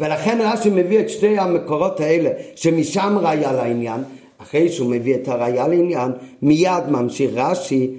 [0.00, 4.00] ולכן רש"י מביא את שתי המקורות האלה, שמשם ראיה לעניין,
[4.38, 6.12] אחרי שהוא מביא את הראיה לעניין,
[6.42, 7.90] מיד ממשיך רש"י,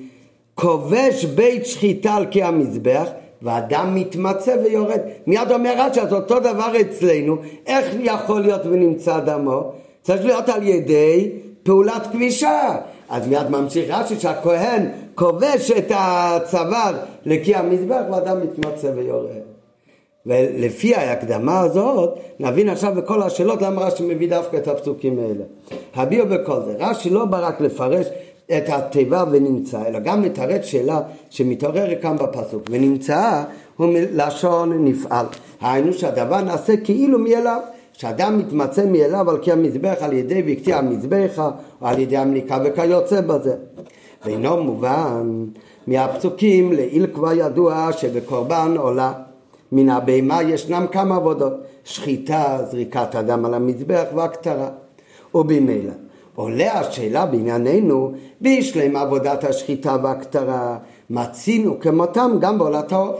[0.61, 3.07] כובש בית שחיטה על קי המזבח,
[3.41, 4.99] ואדם מתמצא ויורד.
[5.27, 9.71] מיד אומר רש"י, אז אותו דבר אצלנו, איך יכול להיות ונמצא דמו?
[10.01, 11.31] צריך להיות על ידי
[11.63, 12.75] פעולת כבישה.
[13.09, 16.93] אז מיד ממשיך רש"י שהכהן כובש את הצוואר
[17.25, 19.31] לקי המזבח ואדם מתמצא ויורד.
[20.25, 25.43] ולפי ההקדמה הזאת נבין עכשיו בכל השאלות למה רש"י מביא דווקא את הפסוקים האלה.
[25.95, 28.07] הביאו בכל זה, רש"י לא בא רק לפרש
[28.57, 32.63] את התיבה ונמצא, אלא גם מתרץ שאלה שמתעוררת כאן בפסוק.
[32.69, 33.43] ונמצא
[33.77, 35.25] הוא מלשון נפעל.
[35.61, 37.59] היינו שהדבר נעשה כאילו מאליו.
[37.93, 43.21] שאדם מתמצא מאליו על קי המזבח על ידי והקטיא המזבחה או על ידי המליקה וכיוצא
[43.21, 43.55] בזה.
[44.25, 45.45] ואינו מובן
[45.87, 49.13] מהפסוקים לעיל כבר ידוע שבקורבן עולה
[49.71, 54.69] מן הבהמה ישנם כמה עבודות שחיטה, זריקת אדם על המזבח והכתרה
[55.35, 55.93] ובמילא
[56.35, 60.77] עולה השאלה בענייננו בישלם עבודת השחיטה והכתרה
[61.09, 63.19] מצינו כמותם גם בעולת העוף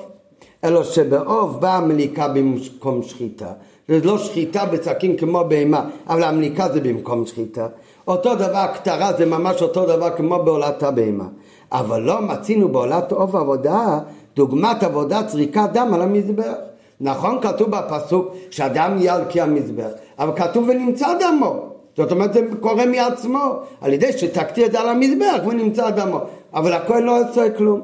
[0.64, 3.52] אלא שבעוף באה המליקה במקום שחיטה
[3.88, 7.68] זה לא שחיטה בסכין כמו בהמה, אבל המליקה זה במקום שחיטה.
[8.08, 11.26] אותו דבר, כתרה זה ממש אותו דבר כמו בעולת הבהמה.
[11.72, 14.00] אבל לא מצינו בעולת עוף עבודה
[14.36, 16.54] דוגמת עבודת זריקת דם על המזבח.
[17.02, 21.71] נכון כתוב בפסוק שאדם יהיה על קי המזבח, אבל כתוב ונמצא דמו.
[21.98, 26.20] זאת אומרת זה קורה מעצמו, על ידי שתקתי את זה על המזבח ונמצא דמו.
[26.54, 27.82] אבל הכהן לא עושה כלום.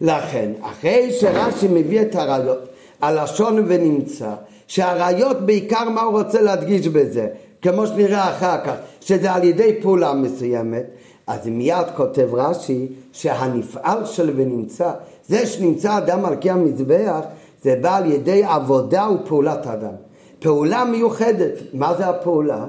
[0.00, 2.58] לכן, אחרי שרש"י מביא את הראיות,
[3.00, 4.30] הלשון ונמצא,
[4.66, 7.28] שהראיות בעיקר מה הוא רוצה להדגיש בזה,
[7.62, 10.84] כמו שנראה אחר כך, שזה על ידי פעולה מסוימת,
[11.26, 14.90] אז מיד כותב רש"י שהנפעל של ונמצא,
[15.28, 17.20] זה שנמצא אדם על קי המזבח,
[17.62, 19.94] זה בא על ידי עבודה ופעולת אדם.
[20.38, 22.64] פעולה מיוחדת, מה זה הפעולה?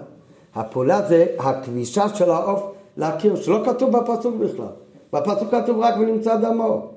[0.58, 2.64] הפעולה זה הכבישה של העוף
[2.98, 4.66] להכיר, שלא כתוב בפסוק בכלל.
[5.14, 6.88] בפסוק כתוב רק ונמצא דמו.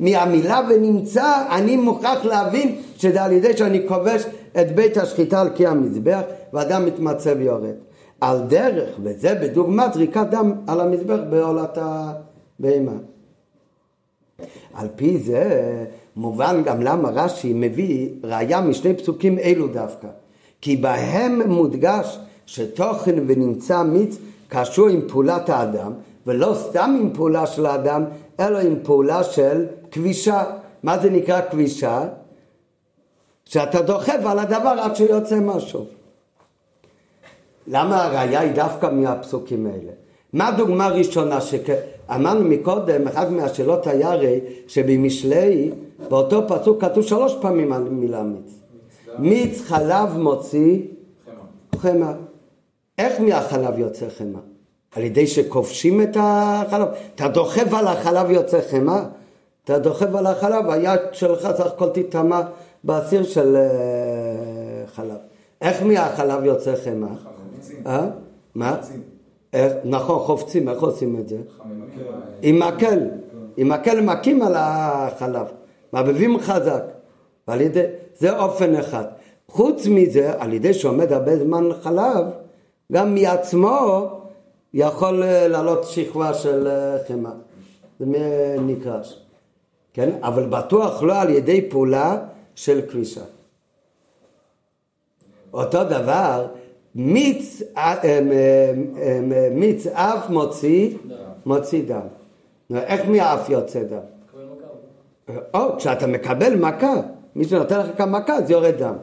[0.00, 4.24] מהמילה ונמצא אני מוכרח להבין שזה על ידי שאני כובש
[4.60, 6.20] את בית השחיטה על קי המזבח
[6.52, 7.74] ואדם מתמצא ויורד.
[8.20, 12.96] על דרך, וזה בדוגמת זריקת דם על המזבח בעולת הבהמה.
[14.74, 15.74] על פי זה
[16.16, 20.08] מובן גם למה רש"י מביא ראיה משני פסוקים אלו דווקא.
[20.60, 24.16] כי בהם מודגש שתוכן ונמצא מיץ
[24.48, 25.92] קשור עם פעולת האדם,
[26.26, 28.04] ולא סתם עם פעולה של האדם,
[28.40, 30.44] אלא עם פעולה של כבישה.
[30.82, 32.08] מה זה נקרא כבישה?
[33.44, 35.84] שאתה דוחף על הדבר עד שיוצא משהו.
[37.66, 39.92] למה הראייה היא דווקא מהפסוקים האלה?
[40.32, 45.70] מה הדוגמה הראשונה שאמרנו מקודם, אחת מהשאלות היה הרי שבמשלי
[46.08, 48.58] באותו פסוק כתוב שלוש פעמים על מילה מיץ.
[49.18, 50.78] מיץ חלב מוציא
[51.76, 52.12] חמא.
[52.98, 54.38] איך מהחלב יוצא חמא?
[54.96, 56.88] על ידי שכובשים את החלב.
[57.14, 59.00] אתה דוחף על החלב יוצא חמא?
[59.64, 62.40] אתה דוחף על החלב, היד שלך סך הכל תטמע
[62.84, 65.16] בסיר של אה, חלב.
[65.60, 67.08] איך מהחלב יוצא חמא?
[67.86, 68.06] אה?
[68.54, 68.80] מה?
[69.84, 71.36] נכון, חופצים, איך עושים את זה?
[72.42, 72.98] עם מקל.
[73.56, 75.46] עם מקל מכים על החלב.
[75.92, 76.82] מעבבים חזק.
[77.48, 77.84] ועל ידי,
[78.16, 79.04] זה אופן אחד.
[79.48, 82.24] חוץ מזה, על ידי שעומד הרבה זמן חלב,
[82.92, 84.08] גם מעצמו
[84.74, 87.32] יכול אה, לעלות שכבה של אה, חמאה.
[87.98, 88.06] זה
[88.60, 89.20] נקרש.
[89.92, 90.10] כן?
[90.22, 92.18] אבל בטוח לא על ידי פעולה
[92.54, 93.24] של כבישה.
[95.52, 96.46] אותו דבר,
[96.94, 98.20] מיץ, אה,
[99.52, 100.96] מיץ אף מוציא,
[101.46, 102.06] מוציא דם.
[102.74, 103.98] איך מהאף יוצא דם?
[105.54, 106.94] או, כשאתה מקבל מכה,
[107.36, 108.94] מי שנותן לך כאן מכה, זה יורד דם.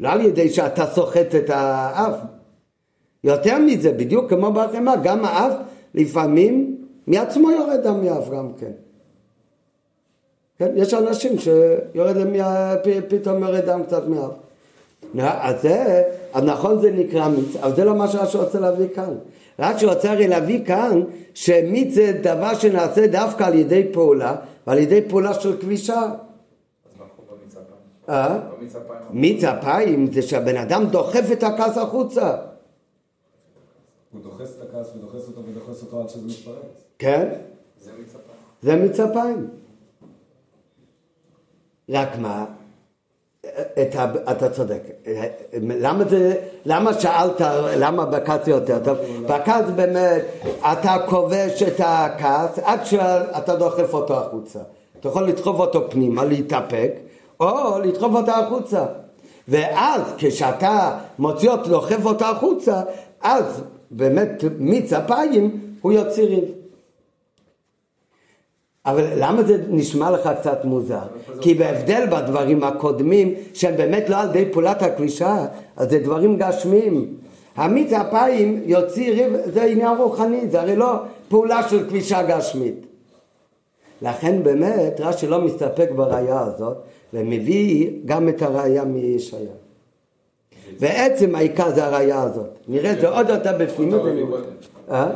[0.00, 2.14] לא על ידי שאתה סוחט את האף.
[3.24, 5.52] יותר מזה, בדיוק כמו בהחמה, גם האף
[5.94, 6.76] לפעמים
[7.06, 8.70] מעצמו יורד דם מאף גם כן.
[10.58, 10.70] כן?
[10.74, 12.32] יש אנשים שיורד להם,
[13.08, 14.32] פתאום יורד דם קצת מאף.
[15.20, 16.02] אז זה,
[16.32, 19.14] אז נכון זה נקרא מיץ, אבל זה לא מה שרש"י רוצה להביא כאן.
[19.58, 21.02] רש"י רוצה הרי להביא כאן
[21.34, 26.02] שמיץ זה דבר שנעשה דווקא על ידי פעולה ועל ידי פעולה של כבישה.
[28.08, 28.38] אה?
[29.10, 32.36] מיץ אפיים זה שהבן אדם דוחף את הכעס החוצה.
[34.12, 36.84] הוא דוחס את הכעס ודוחס אותו ודוחס אותו עד שזה מתפרץ.
[36.98, 37.28] כן?
[38.62, 39.48] זה מיץ אפיים.
[41.90, 42.46] רק מה?
[43.94, 44.82] ה, אתה צודק.
[45.62, 47.40] למה זה, למה שאלת,
[47.76, 48.98] למה בכעס יותר טוב?
[49.28, 50.24] בכעס באמת,
[50.60, 54.58] אתה כובש את הכעס עד שאתה דוחף אותו החוצה.
[55.00, 56.92] אתה יכול לדחוף אותו פנימה, להתאפק,
[57.40, 58.86] או לדחוף אותו החוצה.
[59.48, 62.82] ואז כשאתה מוציא אותו, דוחף אותו החוצה,
[63.20, 66.44] אז באמת מיץ אפיים הוא יוציא ריב.
[68.86, 71.06] אבל למה זה נשמע לך קצת מוזר?
[71.40, 75.46] כי בהבדל בדברים הקודמים, שהם באמת לא על ידי פעולת הקלישה,
[75.76, 77.14] אז זה דברים גשמיים.
[77.56, 80.94] המיץ אפיים יוציא ריב, זה עניין רוחני, זה הרי לא
[81.28, 82.86] פעולה של קלישה גשמית.
[84.02, 86.76] לכן באמת רש"י לא מסתפק בראייה הזאת,
[87.14, 89.67] ומביא גם את הראייה מישעיה.
[90.80, 92.46] ועצם העיקר זה הראייה הזאת.
[92.68, 94.02] נראה את זה עוד יותר בפנימות.
[94.90, 95.08] אה?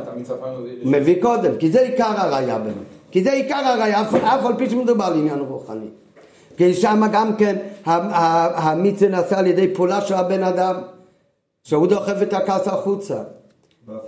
[0.83, 2.75] מביא קודם, כי זה עיקר הראייה באמת.
[3.11, 5.87] כי זה עיקר הראייה, אף על פי שמדובר על עניין רוחני.
[6.57, 7.55] כי שם גם כן
[8.55, 10.75] המיץ נעשה על ידי פעולה של הבן אדם,
[11.63, 13.15] שהוא דוחף את הכעס החוצה.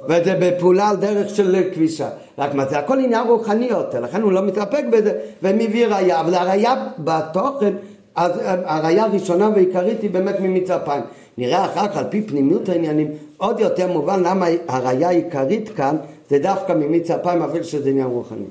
[0.10, 2.10] וזה בפעולה על דרך של כבישה.
[2.38, 6.34] רק מה זה הכל עניין רוחני יותר, לכן הוא לא מתאפק בזה ומביא ראייה, אבל
[6.34, 7.74] הראייה בתוכן,
[8.16, 8.32] אז
[8.66, 11.04] הראייה הראשונה והעיקרית היא באמת ממיץ אפיים.
[11.38, 15.96] נראה אחר כך על פי פנימיות העניינים עוד יותר מובן למה הראייה העיקרית כאן
[16.30, 18.46] זה דווקא ממיץ אפיים אפילו שזה עניין רוחני.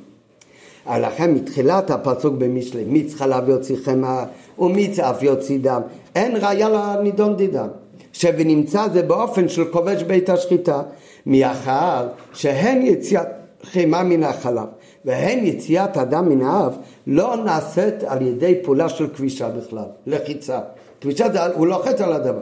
[0.90, 4.24] לכן מתחילת הפסוק במשלי, מיץ חלב יוציא חמאה
[4.58, 5.80] ומיץ אף יוציא דם,
[6.14, 7.68] אין ראיה לנידון דידם.
[8.12, 10.82] שבנמצא זה באופן של כובש בית השחיטה,
[11.26, 13.26] מאחר שהן יציאת
[13.62, 14.66] חמאה מן החלב
[15.04, 16.72] והן יציאת הדם מן האף
[17.06, 20.60] לא נעשית על ידי פעולה של כבישה בכלל, לחיצה.
[21.00, 22.40] כבישה זה, הוא לוחץ על הדבר,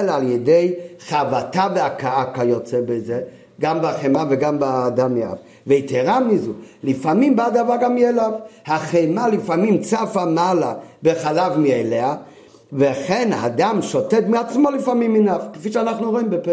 [0.00, 0.74] אלא על ידי
[1.08, 3.20] חבטה והכאה כיוצא בזה,
[3.60, 5.38] גם בחמאה וגם בדם מאף.
[5.66, 6.52] ויתרה מזו,
[6.82, 8.32] לפעמים בא הדבר גם מאליו.
[8.66, 12.14] החמאה לפעמים צפה מעלה בחלב מאליה,
[12.72, 16.50] וכן הדם שותת מעצמו לפעמים מנף, כפי שאנחנו רואים בפה.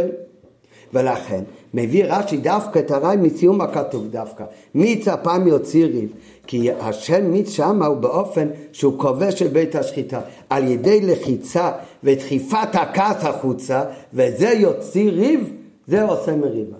[0.93, 4.43] ולכן מביא רש"י דווקא את הרעי מסיום הכתוב דווקא.
[4.75, 6.13] מיץ הפעם יוציא ריב,
[6.49, 10.21] כי השם שמה הוא באופן שהוא כובש את בית השחיטה.
[10.49, 11.71] על ידי לחיצה
[12.03, 13.83] ודחיפת הכעס החוצה,
[14.13, 15.53] וזה יוציא ריב,
[15.87, 16.77] זה עושה מריבה.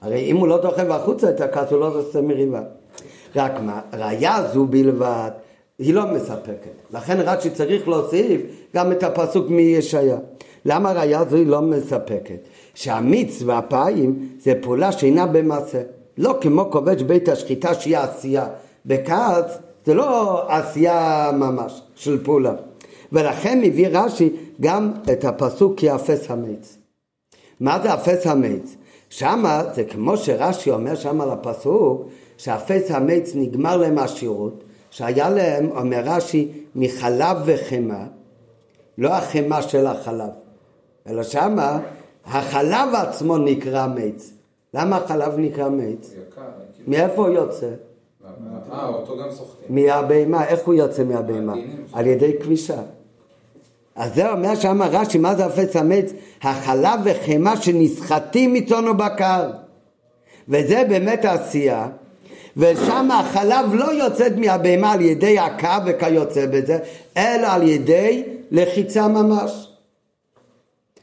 [0.00, 2.62] הרי אם הוא לא דוחף החוצה את הכעס, הוא לא עושה מריבה.
[3.36, 5.30] רק מה, ראיה זו בלבד,
[5.78, 6.74] היא לא מספקת.
[6.94, 8.40] לכן רק שצריך להוסיף
[8.74, 10.18] גם את הפסוק מישעיה.
[10.64, 12.48] למה ראיה זו היא לא מספקת?
[12.74, 15.82] שהמיץ והפיים זה פעולה שאינה במעשה.
[16.18, 18.46] לא כמו כובש בית השחיטה שהיא עשייה.
[18.86, 22.54] בכעס זה לא עשייה ממש של פעולה.
[23.12, 26.76] ולכן מביא רש"י גם את הפסוק כי אפס המיץ.
[27.60, 28.76] מה זה אפס המיץ?
[29.10, 35.70] שמה זה כמו שרש"י אומר שם על הפסוק שאפס המיץ נגמר להם השירות שהיה להם,
[35.70, 38.04] אומר רש"י, מחלב וחמאה,
[38.98, 40.30] לא החמאה של החלב,
[41.06, 41.78] אלא שמה
[42.24, 44.32] החלב עצמו נקרא מיץ.
[44.74, 46.14] למה החלב נקרא מיץ?
[46.86, 47.68] מאיפה הוא יוצא?
[48.72, 49.74] אה, אותו גם סוחטים.
[49.74, 51.54] מהבהמה, איך הוא יוצא מהבהמה?
[51.92, 52.80] על ידי כבישה.
[53.96, 56.12] אז זה אומר שם רש"י, מה זה אפס המיץ?
[56.42, 59.50] החלב וחמאה שנסחטים מצאן ובקר.
[60.48, 61.88] וזה באמת העשייה.
[62.56, 66.78] ושם החלב לא יוצאת מהבהמה על ידי הקו וכיוצא בזה,
[67.16, 69.68] אלא על ידי לחיצה ממש.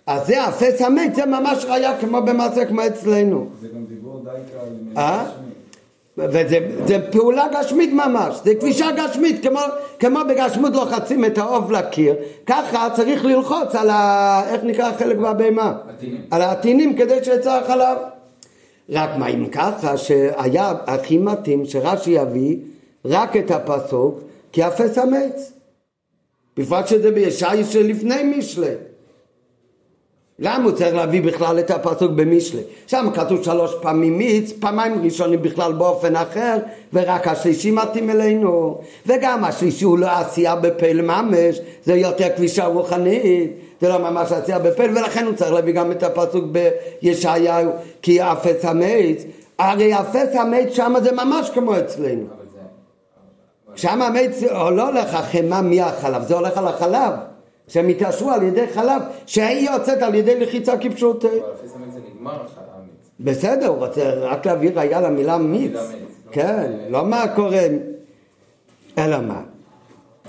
[0.08, 3.48] אז זה אפס המת, זה ממש ראיה כמו במעשה כמו אצלנו.
[3.62, 5.00] זה גם דיבור די קל.
[5.00, 5.26] אה?
[6.17, 6.60] וזה
[7.12, 9.60] פעולה גשמית ממש, זה כבישה גשמית, כמו,
[9.99, 14.41] כמו בגשמות לוחצים את העוף לקיר, ככה צריך ללחוץ על ה...
[14.49, 15.77] איך נקרא החלק בהבהמה?
[15.89, 16.21] עטינים.
[16.32, 17.97] על העטינים כדי שיצא החלב.
[18.89, 22.58] רק מה אם ככה שהיה הכי מתאים שרש"י יביא
[23.06, 24.19] רק את הפסוק
[24.51, 25.51] כי אפס המץ.
[26.58, 28.73] בפרט שזה בישעיה שלפני משלי.
[30.39, 32.62] למה הוא צריך להביא בכלל את הפסוק במשלי?
[32.88, 36.58] שם כתוב שלוש פעמים מיץ, פעמיים ראשונים בכלל באופן אחר,
[36.93, 38.82] ורק השלישי מתאים אלינו.
[39.06, 44.60] וגם השלישי הוא לא עשייה בפל ממש, זה יותר כבישה רוחנית, זה לא ממש עשייה
[44.60, 46.45] בפל, ולכן הוא צריך להביא גם את הפסוק
[47.02, 47.71] בישעיהו,
[48.02, 49.23] כי אפס המיץ,
[49.60, 52.26] הרי אפס המיץ שם זה ממש כמו אצלנו.
[53.76, 57.13] שם המיץ לא הולך החמאה מהחלב, זה הולך על החלב.
[57.67, 61.25] שהם התעשרו על ידי חלב, שהיא יוצאת על ידי לחיצה כפשוט.
[63.19, 65.73] בסדר, הוא רוצה רק להביא ראייה למילה מיץ.
[65.73, 65.82] לא
[66.32, 67.67] כן, לא מה קורה,
[68.97, 69.41] אלא מה.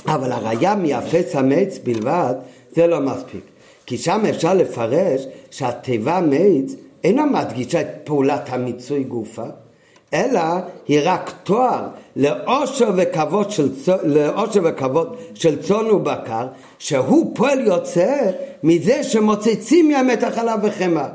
[0.07, 2.35] אבל הראייה מאפס המיץ בלבד,
[2.71, 3.45] זה לא מספיק.
[3.87, 6.75] כי שם אפשר לפרש שהתיבה מיץ
[7.05, 9.47] אינה מדגישה את פעולת המיצוי גופה,
[10.15, 10.41] אלא
[10.89, 13.69] היא רק תואר לאושר וכבוד של,
[14.05, 16.47] לאושר וכבוד של צאן ובקר,
[16.79, 18.31] שהוא פועל יוצא
[18.63, 21.09] מזה שמוצצים מהם את החלב וחמאה.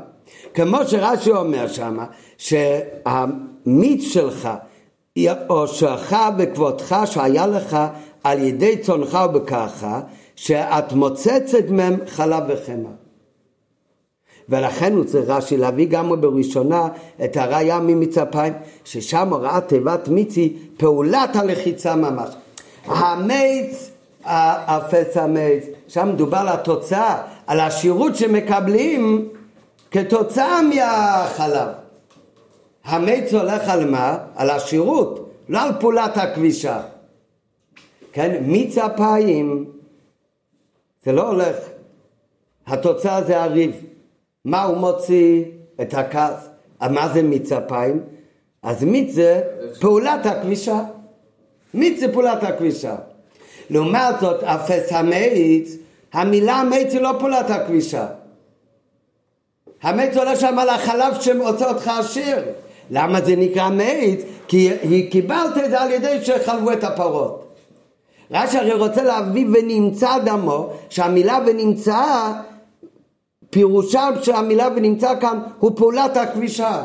[0.54, 2.06] כמו שרש"י אומר שמה,
[2.38, 4.48] שהמיץ שלך,
[5.50, 7.76] אושרך וכבודך שהיה לך
[8.24, 9.86] על ידי צונך ובקרך,
[10.36, 13.03] שאת מוצצת מהם חלב וחמאה.
[14.48, 16.88] ולכן הוא צריך רש"י להביא גם בראשונה
[17.24, 18.52] את הראייה ממצפיים,
[18.84, 22.30] ששם הוראה תיבת מיצי פעולת הלחיצה ממש.
[22.84, 23.90] המיץ,
[24.24, 29.28] אפס המיץ, שם מדובר על התוצאה, על השירות שמקבלים
[29.90, 31.68] כתוצאה מהחלב.
[32.84, 34.18] המיץ הולך על מה?
[34.34, 36.80] על השירות, לא על פעולת הכבישה.
[38.12, 39.64] כן, מיץ אפיים
[41.04, 41.56] זה לא הולך,
[42.66, 43.93] התוצאה זה הריב.
[44.44, 45.44] מה הוא מוציא?
[45.80, 46.48] את הכעס.
[46.90, 48.00] מה זה מיץ אפיים?
[48.62, 49.42] אז מיץ זה
[49.80, 50.80] פעולת הכבישה.
[51.74, 52.96] מיץ זה פעולת הכבישה.
[53.70, 55.76] לעומת זאת, אפס המיץ,
[56.12, 58.06] המילה מיץ היא לא פעולת הכבישה.
[59.82, 62.38] המיץ עולה שם על החלב שעושה אותך עשיר.
[62.90, 64.20] למה זה נקרא מיץ?
[64.48, 64.70] כי
[65.10, 67.40] קיבלת את זה על ידי שחלבו את הפרות.
[68.30, 72.32] רש"י הרי רוצה להביא ונמצא דמו, שהמילה ונמצא
[73.54, 76.82] פירושה של המילה ונמצא כאן הוא פעולת הכבישה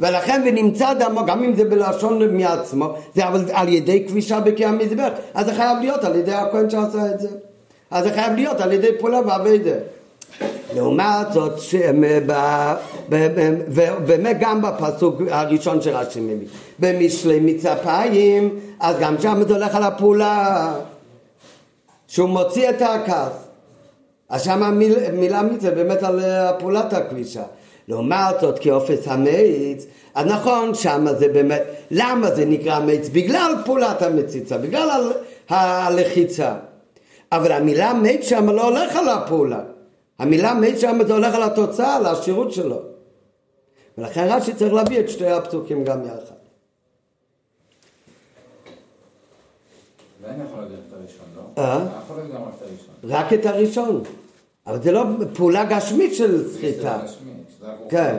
[0.00, 5.08] ולכן ונמצא דמו, גם אם זה בלשון מעצמו, זה אבל על ידי כבישה בקי המזבח,
[5.34, 7.28] אז זה חייב להיות על ידי הכהן שעשה את זה.
[7.90, 9.74] אז זה חייב להיות על ידי פעולה ואביידה.
[10.74, 11.52] לעומת זאת,
[13.68, 16.46] ובאמת גם בפסוק הראשון של רש"י מביא,
[16.78, 20.74] במשלי מצפיים, אז גם שם זה הולך על הפעולה,
[22.08, 23.43] שהוא מוציא את הכעס.
[24.34, 27.42] אז שם המילה מילה מיץ באמת על אה, פעולת הכבישה.
[27.88, 33.08] לעומת זאת כאופס המאיץ, אז נכון שם זה באמת, למה זה נקרא מאיץ?
[33.08, 35.12] בגלל פעולת המציצה, בגלל
[35.48, 36.56] הלחיצה.
[37.32, 39.60] אבל המילה מאיץ שם לא הולך על הפעולה.
[40.18, 42.80] המילה מאיץ שם זה הולך על התוצאה, על השירות שלו.
[43.98, 46.34] ולכן רש"י צריך להביא את שתי הפסוקים גם יחד.
[51.58, 51.86] אה?
[53.04, 54.02] רק את הראשון.
[54.66, 56.98] אבל זה לא פעולה גשמית של סחיטה.
[57.88, 58.18] כן.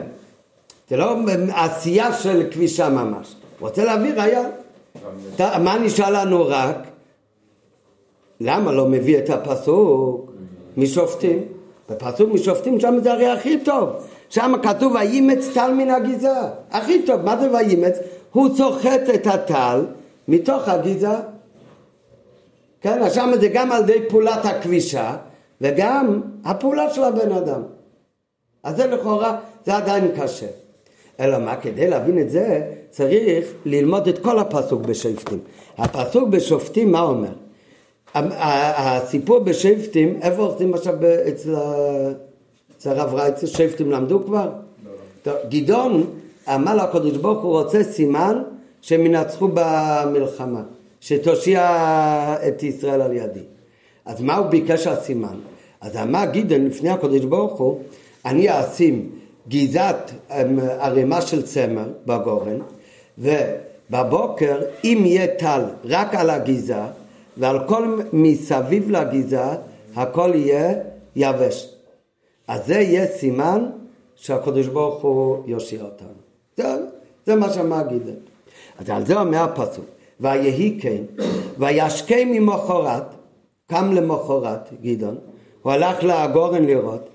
[0.90, 1.16] זה לא
[1.54, 3.36] עשייה של כבישה ממש.
[3.60, 4.44] רוצה להביא ראייה.
[5.40, 6.78] מה נשאר לנו רק?
[8.42, 10.32] למה לא מביא את הפסוק
[10.78, 11.44] משופטים?
[11.90, 13.90] בפסוק משופטים שם זה הרי הכי טוב.
[14.30, 16.48] שם כתוב וימץ טל מן הגזע.
[16.72, 17.22] הכי טוב.
[17.22, 17.98] מה זה וימץ?
[18.32, 19.86] הוא סוחט את הטל
[20.28, 21.20] מתוך הגזע.
[22.82, 25.16] כן, שם זה גם על ידי פעולת הכבישה
[25.62, 27.62] וגם הפעולה של הבן אדם.
[28.64, 30.48] אז זה לכאורה, זה עדיין קשה.
[31.20, 35.40] אלא מה, כדי להבין את זה, צריך ללמוד את כל הפסוק בשופטים.
[35.78, 37.32] הפסוק בשופטים, מה אומר?
[38.16, 40.94] הסיפור בשופטים, איפה עושים עכשיו
[41.28, 41.56] אצל
[42.90, 43.48] הרב רייצר?
[43.48, 44.50] שופטים למדו כבר?
[45.26, 45.34] לא.
[45.50, 46.04] גדעון
[46.56, 48.42] אמר לקדוש ברוך הוא רוצה סימן
[48.82, 50.62] שהם ינצחו במלחמה.
[51.02, 51.62] שתושיע
[52.48, 53.44] את ישראל על ידי.
[54.06, 55.38] אז מה הוא ביקש הסימן?
[55.82, 57.82] אז אמר גידן לפני הקדוש ברוך הוא,
[58.26, 59.10] אני אשים
[59.48, 62.58] גיזת אמ, ערימה של צמר בגורן,
[63.18, 66.82] ובבוקר אם יהיה טל רק על הגיזה,
[67.38, 69.44] ועל כל מסביב לגיזה,
[69.96, 70.74] הכל יהיה
[71.16, 71.70] יבש.
[72.48, 73.66] אז זה יהיה סימן
[74.16, 76.08] שהקדוש ברוך הוא יושיע אותנו.
[76.58, 76.76] זה,
[77.26, 78.20] זה מה שאמר גדעון.
[78.80, 79.86] אז על זה אומר הפסוק.
[80.20, 81.04] ויהי כן,
[81.58, 83.04] וישכם ממחרת,
[83.68, 85.18] קם למחרת גדעון,
[85.62, 87.10] הוא הלך לגורן לראות,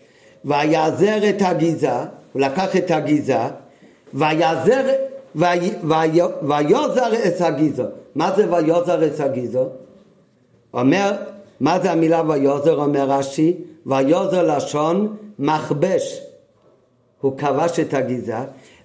[0.45, 1.98] ויזר את הגיזה,
[2.32, 3.38] הוא לקח את הגיזה,
[4.14, 4.86] ויזר,
[6.43, 7.84] ויזר את הגיזה.
[8.14, 9.68] מה זה ויזר את הגיזה?
[10.74, 11.16] אומר
[11.61, 13.57] מה זה המילה ויזר אומר רש"י?
[13.86, 16.22] ויזר לשון מכבש.
[17.20, 18.38] הוא כבש את הגיזה,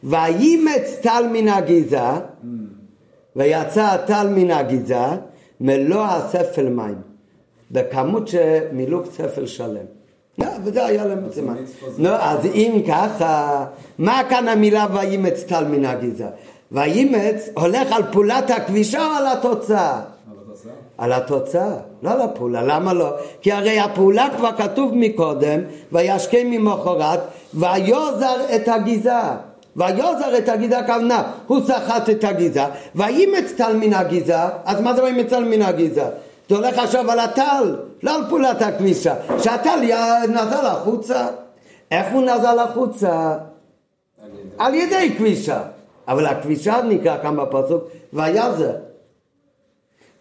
[0.04, 2.10] וימץ טל מן הגיזה,
[3.36, 5.06] ויצא הטל מן הגיזה,
[5.62, 7.15] מלוא הספל מים.
[7.72, 9.86] בכמות שמילאו ספל שלם.
[10.38, 11.56] לא, וזה היה הסימן.
[11.98, 13.66] נו, אז אם ככה,
[13.98, 16.28] מה כאן המילה וימץ טל מן הגיזה?
[16.72, 20.02] וימץ הולך על פעולת הכבישה או על התוצאה?
[20.98, 23.10] על התוצאה, לא על הפעולה, למה לא?
[23.42, 25.60] כי הרי הפעולה כבר כתוב מקודם,
[25.92, 27.20] וישכם ממחרת,
[27.54, 29.12] ויזר את הגיזה.
[29.76, 32.64] ויזר את הגיזה הכוונה, הוא סחט את הגיזה,
[32.96, 36.06] וימץ טל מן הגיזה, אז מה זה וימץ טל מן הגיזה?
[36.50, 39.80] זה הולך עכשיו על הטל, לא על פעולת הכבישה, שהטל
[40.30, 41.28] נזל החוצה.
[41.92, 43.38] איך הוא נזל החוצה?
[44.58, 45.64] על ידי כבישה.
[46.08, 47.84] אבל הכבישה נקרא כאן בפסוק,
[48.14, 48.76] ויזר.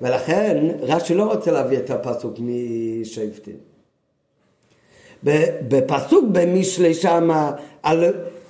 [0.00, 3.56] ולכן רש"י לא רוצה להביא את הפסוק משבטים.
[5.68, 7.52] בפסוק במשלי שמה
[7.82, 8.04] על,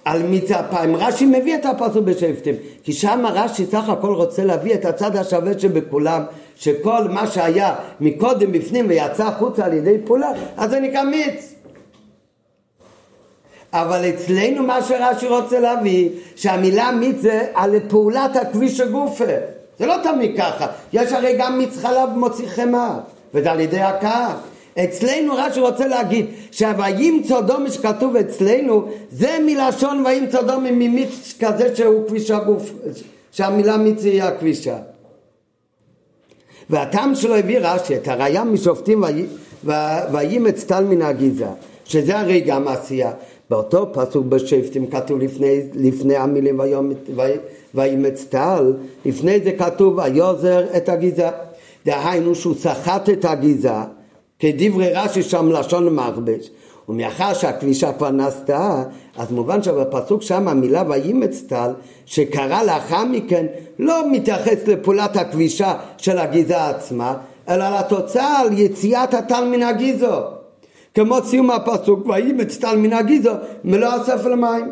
[0.04, 4.74] על מיץ אפיים, רש"י מביא את הפסוק בשבטים, כי שם רש"י סך הכל רוצה להביא
[4.74, 6.22] את הצד השווה שבכולם,
[6.56, 11.54] שכל מה שהיה מקודם בפנים ויצא החוצה על ידי פעולה, אז זה נקרא מיץ.
[13.72, 19.24] אבל אצלנו מה שרש"י רוצה להביא, שהמילה מיץ זה על פעולת הכביש הגופה.
[19.78, 22.98] זה לא תמיד ככה, יש הרי גם מיץ חלב מוציא חמאה,
[23.34, 24.32] וזה על ידי הקהל.
[24.78, 32.08] אצלנו רש"י רוצה להגיד שה"וימצא דומי" שכתוב אצלנו זה מלשון וימצא דומי ממיץ כזה שהוא
[32.08, 32.72] כביש הגוף,
[33.32, 34.76] שהמילה מיץ היא הכבישה.
[36.70, 39.04] והטעם שלו הביא רש"י את הראייה משופטים
[40.12, 41.46] וימץ טל מן הגיזה
[41.84, 43.12] שזה הרי גם עשייה
[43.50, 46.60] באותו פסוק בשפטים כתוב לפני, לפני המילים
[47.74, 48.72] וימץ טל,
[49.04, 51.28] לפני זה כתוב ויזר את הגיזה.
[51.86, 53.72] דהיינו שהוא סחט את הגיזה,
[54.44, 56.50] כדברי רש"י שם לשון מכבש.
[56.88, 58.82] ומאחר שהכבישה כבר נעשתה,
[59.16, 61.70] אז מובן שבפסוק שם המילה וימץ טל,
[62.06, 63.46] שקרה לאחר מכן,
[63.78, 67.14] לא מתייחס לפעולת הכבישה של הגיזה עצמה,
[67.48, 70.20] אלא לתוצאה על יציאת הטל מן הגיזו.
[70.94, 73.32] כמו סיום הפסוק, וימץ טל מן הגיזו,
[73.64, 74.70] מלוא הספר למים.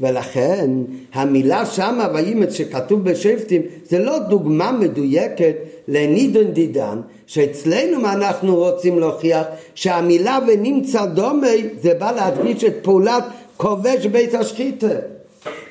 [0.00, 0.70] ולכן
[1.12, 5.54] המילה שמה וימץ שכתוב בשבטים זה לא דוגמה מדויקת
[5.88, 9.46] לנידון דידן שאצלנו מה אנחנו רוצים להוכיח?
[9.74, 13.24] שהמילה ונמצא דומי זה בא להדגיש את פעולת
[13.56, 14.94] כובש בית השחיתה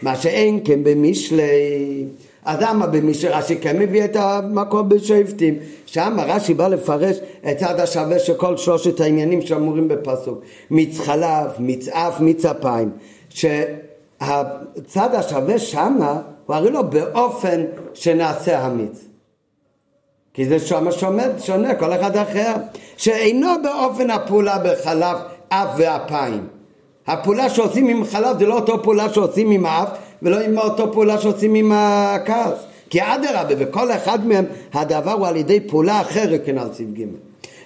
[0.01, 2.05] מה שאין כן במשלי.
[2.45, 3.29] אז למה במשלי?
[3.29, 5.55] רש"י כן מביא את המקום בשבטים.
[5.85, 7.17] שם רש"י בא לפרש
[7.51, 10.41] את צד השווה של כל שלושת העניינים שאמורים בפסוק.
[10.71, 12.21] מיץ חלב, מיץ אף,
[14.23, 17.63] שהצד השווה שמה הוא הרי לא באופן
[17.93, 19.05] שנעשה המיץ.
[20.33, 22.53] כי זה שמה שומד, שונה כל אחד אחר.
[22.97, 25.17] שאינו באופן הפעולה בחלב
[25.49, 26.47] אף ואפיים.
[27.07, 29.89] הפעולה שעושים עם חלב זה לא אותו פעולה שעושים עם האף
[30.21, 32.59] ולא עם אותו פעולה שעושים עם הכעס.
[32.89, 37.03] כי אדרבה, בכל אחד מהם הדבר הוא על ידי פעולה אחרת כנ"ל סעיף ג'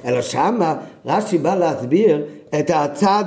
[0.06, 0.76] אלא שמה
[1.06, 2.26] רש"י בא להסביר
[2.60, 3.24] את הצד,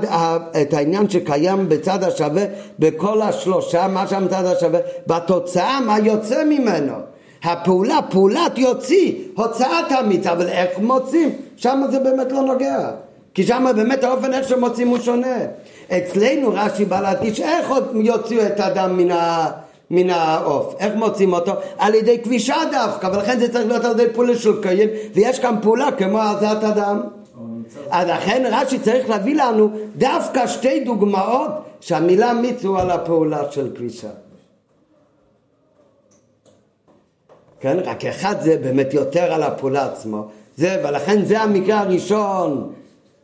[0.62, 2.44] את העניין שקיים בצד השווה
[2.78, 6.94] בכל השלושה, מה שם בצד השווה, בתוצאה מה יוצא ממנו.
[7.44, 11.30] הפעולה, פעולת יוציא, הוצאת המיץ, אבל איך מוצאים?
[11.56, 12.90] שם זה באמת לא נוגע.
[13.34, 15.36] כי שם באמת האופן איך שמוצאים הוא שונה.
[15.92, 19.50] אצלנו רש"י בא להדגיש איך עוד יוציאו את הדם מן ה...
[19.90, 20.74] מן העוף.
[20.78, 21.52] איך מוצאים אותו?
[21.78, 25.56] על ידי כבישה דווקא, ולכן זה צריך להיות על ידי פעולה של קיים, ויש כאן
[25.62, 27.00] פעולה כמו הזעת אדם.
[27.90, 31.50] אז לכן רש"י צריך להביא לנו דווקא שתי דוגמאות
[31.80, 34.10] שהמילה מיץ הוא על הפעולה של כבישה.
[37.60, 37.78] כן?
[37.84, 40.28] רק אחד זה באמת יותר על הפעולה עצמו.
[40.56, 42.72] זה, ולכן זה המקרה הראשון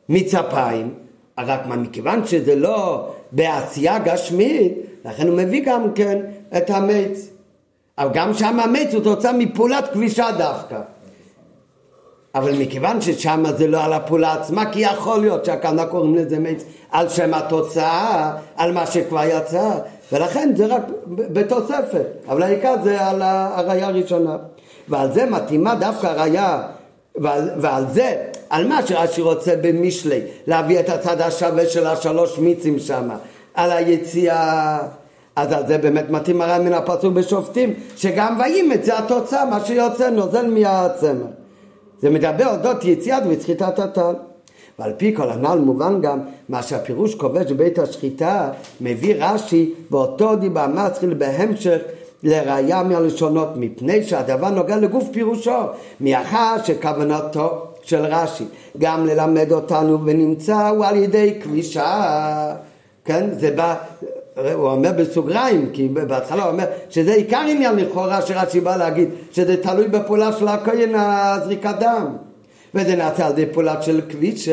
[0.08, 0.94] מיץ אפיים.
[1.38, 4.72] רק מה, מכיוון שזה לא בעשייה גשמית,
[5.04, 6.18] לכן הוא מביא גם כן
[6.56, 7.28] את המץ.
[7.98, 10.80] אבל גם שם המץ הוא תוצאה מפעולת כבישה דווקא.
[12.34, 16.64] אבל מכיוון ששם זה לא על הפעולה עצמה, כי יכול להיות שהכוונה קוראים לזה מץ
[16.90, 19.70] על שם התוצאה, על מה שכבר יצא,
[20.12, 24.36] ולכן זה רק בתוספת, אבל העיקר זה על הראייה הראשונה.
[24.88, 26.62] ועל זה מתאימה דווקא הראייה,
[27.16, 28.16] ועל, ועל זה,
[28.50, 33.08] על מה שרש"י רוצה במשלי, להביא את הצד השווה של השלוש מיצים שם,
[33.54, 34.78] על היציאה
[35.36, 40.10] אז על זה באמת מתאים הרי מן הפסוק בשופטים, שגם וימת זה התוצאה, מה שיוצא
[40.10, 41.39] נוזל מהצמר.
[42.02, 44.14] זה מדבר אודות יציאת וסחיטת הטל.
[44.78, 48.48] ועל פי כל הנ"ל מובן גם מה שהפירוש כובש בבית השחיטה
[48.80, 51.78] מביא רש"י באותו דיבה מתחיל בהמשך
[52.22, 55.60] לראיה מהלשונות מפני שהדבר נוגע לגוף פירושו
[56.00, 58.44] מאחר שכוונתו של רש"י.
[58.78, 62.54] גם ללמד אותנו ונמצא הוא על ידי כבישה,
[63.04, 63.30] כן?
[63.32, 63.74] זה בא,
[64.36, 69.62] הוא אומר בסוגריים, כי בהתחלה הוא אומר שזה עיקר עניין לכאורה שרש"י בא להגיד, שזה
[69.62, 72.06] תלוי בפעולה של הכהן הזריקת דם.
[72.74, 74.48] וזה נעשה על ידי פעולה של כביש,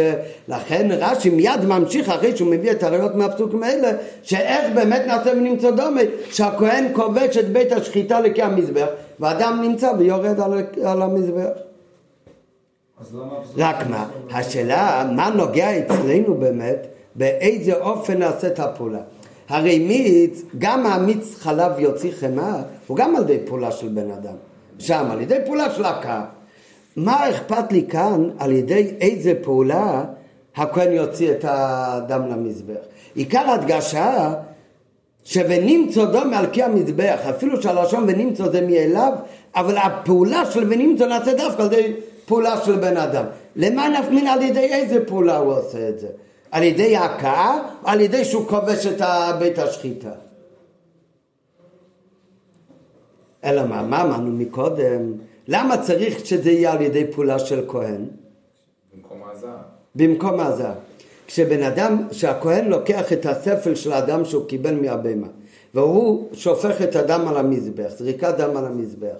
[0.47, 3.91] לכן רש"י מיד ממשיך אחרי שהוא מביא את הראיות מהפסוקים האלה,
[4.23, 6.01] שאיך באמת נעשה ונמצא דומה,
[6.31, 8.87] שהכהן כובש את בית השחיטה לכי המזבח,
[9.19, 11.49] ואדם נמצא ויורד על, על המזבח.
[13.57, 18.99] רק מה, השאלה מה נוגע אצלנו באמת, באיזה אופן נעשה את הפעולה.
[19.49, 24.35] הרי מיץ, גם המיץ חלב יוציא חמאה, הוא גם על ידי פעולה של בן אדם.
[24.79, 26.21] שם, על ידי פעולה של הקר.
[26.95, 30.03] מה אכפת לי כאן על ידי איזה פעולה
[30.55, 32.79] הכהן יוציא את הדם למזבח?
[33.15, 34.33] עיקר הדגשה
[35.23, 39.13] שוונמצא דום מעלקי המזבח, אפילו שהלשון ונמצא זה מאליו,
[39.55, 41.93] אבל הפעולה של ונמצא נעשה דווקא על ידי
[42.25, 43.25] פעולה של בן אדם.
[43.55, 46.07] למה נפמין על ידי איזה פעולה הוא עושה את זה?
[46.51, 49.01] על ידי הכאה על ידי שהוא כובש את
[49.39, 50.11] בית השחיטה?
[53.43, 55.13] אלא מה, מה אמרנו מקודם?
[55.47, 58.05] למה צריך שזה יהיה על ידי פעולה של כהן?
[58.93, 59.49] במקום הזהב.
[59.95, 60.75] במקום הזהב.
[61.27, 65.27] כשבן אדם, שהכהן לוקח את הספל של האדם שהוא קיבל מהבהמה
[65.73, 69.15] והוא שופך את הדם על המזבח, זריקת דם על המזבח.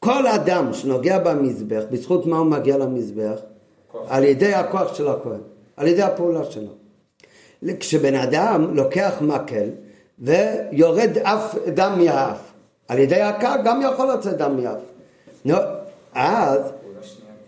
[0.00, 3.38] כל אדם שנוגע במזבח, בזכות מה הוא מגיע למזבח?
[4.08, 5.40] על ידי הכוח של הכהן,
[5.76, 6.72] על ידי הפעולה שלו.
[7.80, 9.68] כשבן אדם לוקח מקל
[10.18, 12.38] ויורד אף דם מהאף,
[12.88, 14.80] על ידי הקר גם יכול לצאת דם מהאף.
[15.44, 15.56] נו,
[16.14, 16.60] אז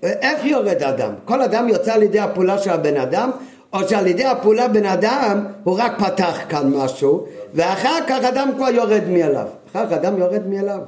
[0.02, 1.12] איך יורד אדם?
[1.24, 3.30] כל אדם יוצא על ידי הפעולה של הבן אדם,
[3.72, 8.68] או שעל ידי הפעולה בן אדם הוא רק פתח כאן משהו, ואחר כך אדם כבר
[8.68, 9.46] יורד מאליו.
[9.70, 10.80] אחר כך אדם יורד מאליו.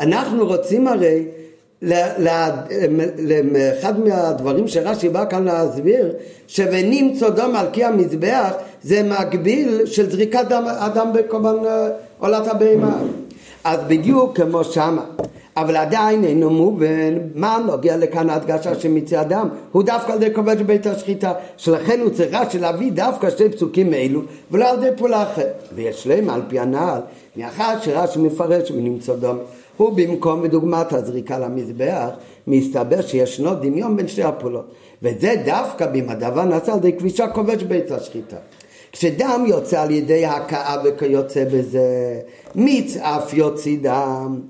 [0.00, 1.24] אנחנו רוצים הרי,
[2.18, 6.12] לאחד מהדברים שרש"י בא כאן להסביר,
[6.46, 12.98] שוונמצא דום על קי המזבח זה מקביל של זריקת אדם בקורבן אה, עולת הבהמה.
[13.64, 15.04] אז בדיוק כמו שמה.
[15.56, 20.86] אבל עדיין אינו מובן מה נוגע לכאן ההדגשה שמצדם הוא דווקא על ידי כובש בית
[20.86, 21.32] השחיטה.
[21.56, 24.20] שלכן הוא צריך רש"י להביא דווקא שתי פסוקים אלו
[24.50, 25.68] ולא על ידי פעולה אחרת.
[25.74, 27.00] ויש להם על פי הנעל.
[27.36, 29.40] מאחר שרש"י מפרש ונמצא דומה
[29.76, 32.08] הוא במקום בדוגמת הזריקה למזבח
[32.46, 37.62] מסתבר שישנו דמיון בין שתי הפעולות וזה דווקא אם הדבר נעשה על ידי כבישה כובש
[37.62, 38.36] בית השחיטה
[38.92, 42.20] כשדם יוצא על ידי הכאה וכיוצא בזה
[42.54, 44.40] מיץ אף יוציא דם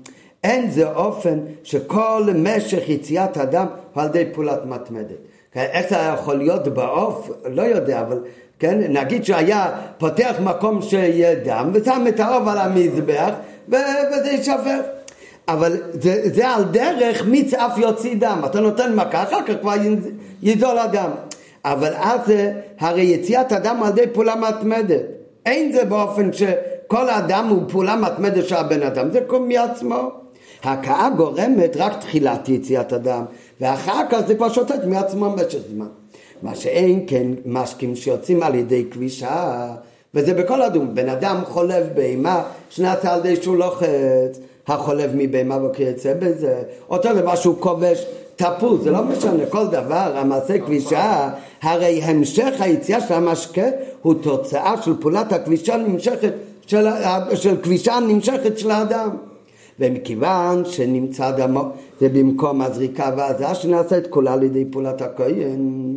[0.45, 5.17] אין זה אופן שכל משך יציאת הדם הוא על ידי פעולת מתמדת.
[5.51, 7.29] כן, איך זה יכול להיות בעוף?
[7.45, 8.19] לא יודע, אבל
[8.59, 13.33] כן, נגיד שהיה פותח מקום שיהיה דם ושם את העוף על המזבח
[13.67, 14.94] וזה יישפך.
[15.47, 19.73] אבל זה, זה על דרך מיץ אף יוציא דם, אתה נותן מכה, אחר כך כבר
[20.43, 21.09] יזול הדם.
[21.65, 25.01] אבל אז זה הרי יציאת הדם על ידי פעולה מתמדת.
[25.45, 30.09] אין זה באופן שכל אדם הוא פעולה מתמדת של הבן אדם, זה קום מעצמו.
[30.63, 33.25] ההכאה גורמת רק תחילת יציאת הדם,
[33.61, 35.87] ואחר כך זה כבר שוטט מעצמו במשך זמן.
[36.41, 39.67] מה שאין כן משקים שיוצאים על ידי כבישה,
[40.13, 40.95] וזה בכל הדום.
[40.95, 46.61] בן אדם חולב בהמה, שנעשה על ידי שהוא לוחץ, החולב מבהמה וכיוצא בזה.
[46.89, 48.05] אותו דבר שהוא כובש
[48.35, 51.29] תפוז, זה לא משנה, כל דבר, המעשה כבישה,
[51.61, 53.65] הרי המשך היציאה של המשקה
[54.01, 56.33] הוא תוצאה של פעולת הכבישה הנמשכת,
[56.67, 56.87] של,
[57.33, 59.09] של כבישה הנמשכת של האדם.
[59.79, 61.63] ומכיוון שנמצא דמו,
[61.99, 65.95] זה במקום הזריקה והזה שנעשית כולה על ידי פעולת הכהן.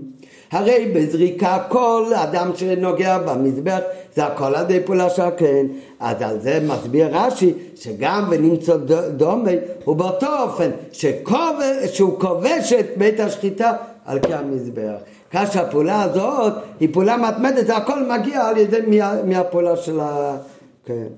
[0.51, 3.79] הרי בזריקה כל אדם שנוגע במזבח
[4.15, 5.67] זה הכל על ידי פעולה של הכהן.
[6.01, 8.77] אז על זה מסביר רש"י שגם ונמצא
[9.17, 9.51] דומה
[9.85, 13.73] הוא באותו אופן שכובש, שהוא כובש את בית השחיטה
[14.05, 14.97] על קי המזבח.
[15.31, 21.09] כאשר הפעולה הזאת היא פעולה מתמדת, זה הכל מגיע על ידי מה, מהפעולה של הכהן.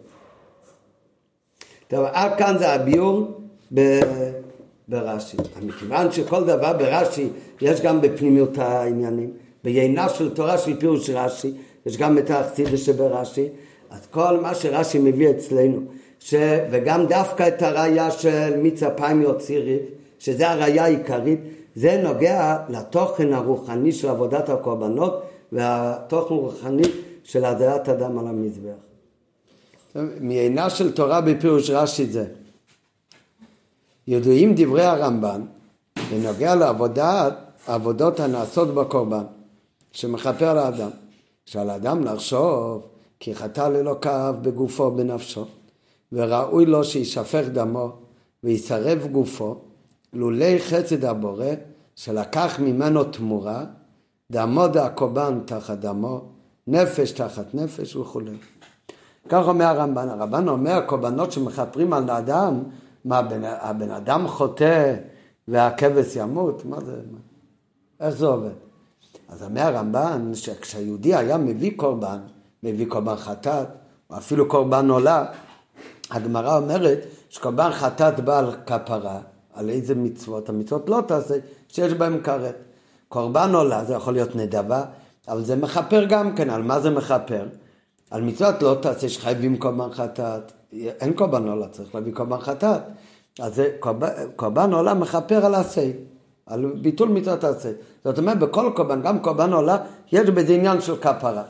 [1.89, 3.41] טוב, עד כאן זה הביור
[4.91, 5.37] ברש"י.
[5.63, 7.29] מכיוון שכל דבר ברש"י
[7.61, 9.31] יש גם בפנימיות העניינים.
[9.65, 11.53] בעינה של תורה של פירוש רש"י,
[11.87, 13.49] יש גם את האכסידה שברש"י,
[13.91, 15.81] אז כל מה שרש"י מביא אצלנו,
[16.21, 16.35] ש...
[16.71, 19.83] וגם דווקא את הראייה של מיץ אפיים יוציא ריב,
[20.19, 21.41] שזה הראייה העיקרית,
[21.75, 25.23] זה נוגע לתוכן הרוחני של עבודת הקורבנות
[25.53, 26.83] והתוכן הרוחני
[27.25, 28.71] של הזיית אדם על המזבח.
[30.21, 32.25] מעינה של תורה בפירוש רש"י זה.
[34.11, 35.43] ידועים דברי הרמב"ן
[36.11, 37.35] בנוגע לעבודת,
[37.67, 39.25] העבודות הנעשות בקורבן,
[39.93, 40.91] שמכפר לאדם.
[41.47, 42.87] שעל האדם לחשוב
[43.21, 45.47] כי חטא לאלוקיו בגופו ובנפשו,
[46.13, 47.93] וראוי לו שישפך דמו
[48.45, 49.57] וישרף גופו,
[50.13, 51.47] לולי חסד הבורא,
[51.97, 53.65] שלקח ממנו תמורה,
[54.31, 56.21] דמו הקורבן תחת דמו,
[56.67, 58.37] נפש תחת נפש וכולי.
[59.29, 62.63] כך אומר הרמב"ן, הרמב"ן אומר קורבנות שמכפרים על אדם,
[63.05, 64.97] מה הבן, הבן אדם חוטא
[65.49, 66.65] והכבש ימות?
[66.65, 67.19] מה זה, מה?
[68.01, 68.51] איך זה עובד?
[69.29, 72.19] אז אומר הרמב"ן שכשהיהודי היה מביא קורבן,
[72.63, 73.69] מביא קורבן חטאת,
[74.11, 75.25] או אפילו קורבן עולה,
[76.11, 76.99] הגמרא אומרת
[77.29, 79.21] שקורבן חטאת בא על כפרה,
[79.55, 80.49] על איזה מצוות?
[80.49, 81.35] המצוות לא תעשה,
[81.69, 82.57] שיש בהן כרת.
[83.09, 84.85] קורבן עולה, זה יכול להיות נדבה,
[85.29, 87.47] אבל זה מכפר גם כן, על מה זה מכפר?
[88.11, 92.81] על מצוות לא תעשה שחייבים קורבן חטאת, אין קורבן עולה, צריך להביא קורבן חטאת.
[93.41, 93.63] אז
[94.37, 95.91] קורבן, עולה מכפר על עשה,
[96.47, 97.71] על ביטול מצוות עשה.
[98.05, 99.79] זאת אומרת, בכל קורבן, גם קורבן עולה,
[100.13, 101.43] יש בזה עניין של כפרה.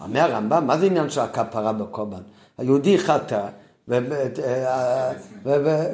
[0.00, 2.20] אומר הרמב"ם, מה זה עניין של הכפרה בקורבן?
[2.58, 3.46] היהודי חטא,
[3.88, 3.98] ו...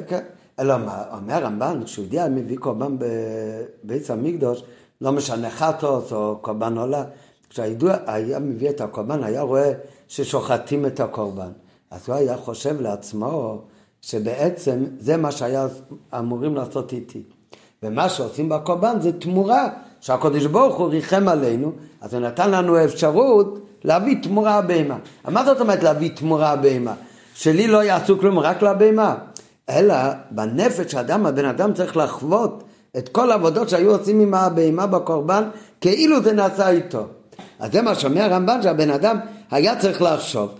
[0.07, 0.23] כן.
[0.59, 4.63] אלא מה, אומר הרמב"ן, כשיהודי היה מביא קורבן בבית המקדוש,
[5.01, 7.03] לא משנה חטוס או קורבן עולה,
[7.49, 9.71] כשהיהודי היה מביא את הקורבן, היה רואה
[10.07, 11.51] ששוחטים את הקורבן.
[11.91, 13.61] אז הוא היה חושב לעצמו
[14.01, 15.67] שבעצם זה מה שהיה
[16.19, 17.23] אמורים לעשות איתי.
[17.83, 19.69] ומה שעושים בקורבן זה תמורה
[20.01, 21.71] שהקדוש ברוך הוא ריחם עלינו,
[22.01, 24.97] אז הוא נתן לנו אפשרות להביא תמורה הבהמה.
[25.27, 26.93] מה זאת אומרת להביא תמורה הבהמה?
[27.33, 29.15] שלי לא יעשו כלום רק לבהמה.
[29.69, 29.95] אלא
[30.31, 32.63] בנפש האדם, הבן אדם צריך לחוות
[32.97, 35.43] את כל העבודות שהיו עושים עם הבהמה בקורבן,
[35.81, 37.05] כאילו זה נעשה איתו.
[37.59, 39.17] אז זה מה שאומר הרמב"ן, שהבן אדם
[39.51, 40.51] היה צריך לחשוב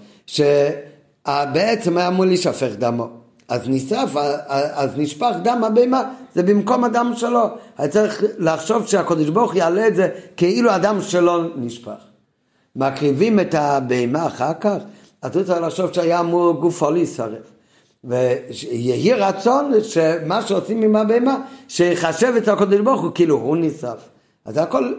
[1.28, 3.07] שבעצם היה אמור להישפך דמו.
[3.47, 4.15] אז נשרף,
[4.47, 6.03] אז נשפך דם הבהמה,
[6.36, 7.45] זה במקום הדם שלו.
[7.78, 12.01] היה צריך לחשוב שהקדוש ברוך יעלה את זה כאילו הדם שלו נשפך.
[12.76, 14.78] מקריבים את הבהמה אחר כך,
[15.22, 17.53] אז הוא צריך לחשוב שהיה אמור גופו להישרף.
[18.03, 24.09] ויהי רצון שמה שעושים עם הבהמה, שיחשב את הקדוש ברוך הוא כאילו הוא נשרף.
[24.45, 24.93] אז זה הכל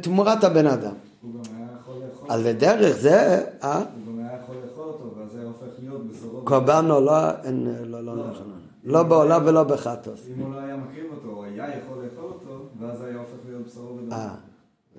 [0.00, 0.92] תמורת הבן אדם.
[1.22, 2.30] הוא גם היה יכול לאכול.
[2.30, 3.76] על דרך זה, אה?
[3.76, 6.07] הוא גם היה יכול לאכול אותו, ואז היה הופך להיות בשורות.
[6.44, 8.52] קורבן עולה, אין, לא, לא, נכון.
[8.84, 10.20] לא בעולה ולא בחטוס.
[10.34, 13.66] אם הוא לא היה מקריב אותו, הוא היה יכול לאכול אותו, ואז היה הופך להיות
[13.66, 14.12] בשורות ודום.
[14.12, 14.34] אה,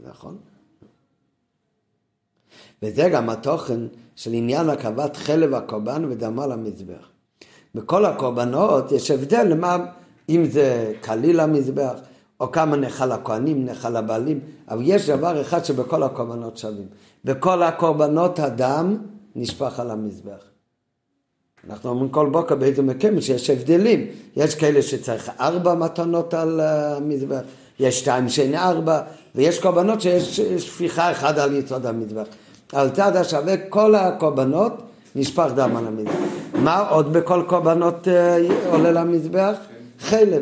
[0.03, 0.38] נכון.
[2.84, 3.80] וזה גם התוכן
[4.15, 7.09] של עניין הקרבת חלב הקורבן ודמה למזבח.
[7.76, 9.78] בכל הקורבנות יש הבדל למה,
[10.30, 11.99] אם זה כליל המזבח,
[12.39, 14.39] או כמה נחל הכהנים, נחל הבעלים,
[14.70, 16.88] אבל יש דבר אחד שבכל הקורבנות שווים.
[17.26, 18.97] בכל הקורבנות הדם
[19.36, 20.43] נשפך על המזבח.
[21.70, 24.07] אנחנו אומרים כל בוקר באיזה מקום שיש הבדלים.
[24.36, 27.39] יש כאלה שצריך ארבע מתנות על המזבח,
[27.80, 29.01] יש שתיים שאין ארבע,
[29.36, 32.26] ויש קורבנות שיש שפיכה אחת על יסוד המזבח.
[32.74, 34.74] על צד השווה כל הקורבנות
[35.16, 36.14] נשפך דם על המזבח.
[36.53, 38.38] מה עוד בכל קורבנות אה,
[38.72, 39.55] עולה למזבח?
[39.99, 40.41] חלב.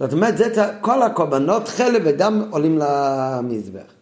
[0.00, 3.92] זאת אומרת, זה, כל הקורבנות, חלב ודם עולים למזבח.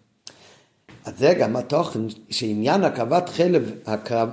[1.04, 2.00] אז זה גם התוכן
[2.30, 3.70] שעניין הקרבת חלב,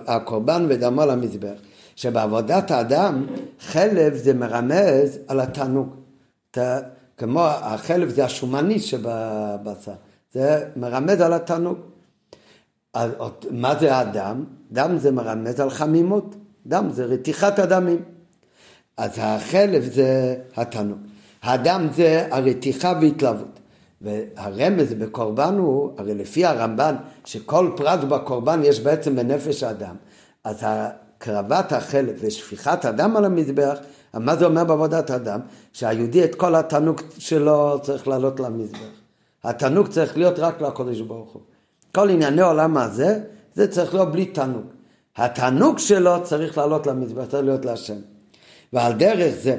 [0.08, 1.54] הקורבן ודמו למזבח,
[1.96, 3.26] שבעבודת האדם
[3.60, 5.96] חלב זה מרמז על התענוג.
[7.18, 9.93] כמו החלב זה השומני שבבשר,
[10.34, 11.78] זה מרמז על התענוג.
[12.93, 13.12] אז
[13.52, 14.43] מה זה הדם?
[14.72, 16.36] דם זה מרמז על חמימות,
[16.68, 18.02] דם זה רתיחת הדמים.
[18.98, 20.98] אז החלב זה התענוג.
[21.43, 23.60] הדם זה הרתיחה והתלהבות.
[24.02, 29.96] והרמז בקורבן הוא, הרי לפי הרמב"ן, שכל פרט בקורבן יש בעצם בנפש האדם.
[30.43, 30.66] אז
[31.26, 33.78] הקרבת החלב ושפיכת הדם על המזבח,
[34.13, 35.39] מה זה אומר בעבודת הדם?
[35.73, 38.80] שהיהודי את כל התענוג שלו צריך לעלות למזבח.
[39.43, 41.41] התענוג צריך להיות רק לקודש ברוך הוא.
[41.95, 43.19] כל ענייני העולם הזה,
[43.55, 44.65] זה צריך להיות בלי תענוג.
[45.17, 47.97] התענוג שלו צריך לעלות למזבח, צריך להיות להשם.
[48.73, 49.57] ועל דרך זה,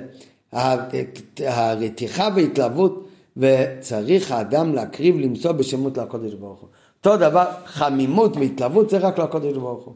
[1.38, 6.68] הרתיחה והתלהבות, וצריך האדם להקריב למצוא בשמות לקודש ברוך הוא.
[6.96, 9.94] אותו דבר, חמימות והתלהבות זה רק לקודש ברוך הוא.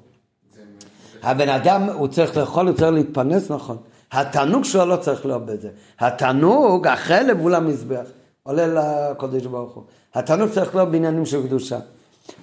[1.23, 3.77] הבן אדם, הוא צריך לאכול, הוא צריך להתפרנס, נכון.
[4.13, 5.69] התענוג שלו לא צריך להיות בזה.
[6.01, 8.05] התענוג, החלב הוא למזבח,
[8.43, 9.85] עולה לקודש ברוך הוא.
[10.15, 11.79] התענוג צריך להיות בעניינים של קדושה.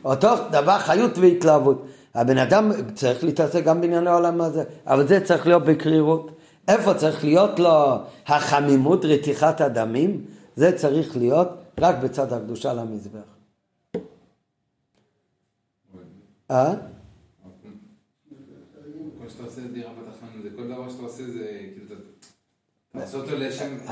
[0.05, 1.85] אותו דבר חיות והתלהבות.
[2.15, 6.31] הבן אדם צריך להתעסק גם בענייני העולם הזה, אבל זה צריך להיות בקרירות.
[6.67, 7.97] איפה צריך להיות לו
[8.27, 10.25] החמימות, רתיחת הדמים?
[10.55, 11.47] זה צריך להיות
[11.79, 13.19] רק בצד הקדושה למזבח.
[16.51, 16.73] אה?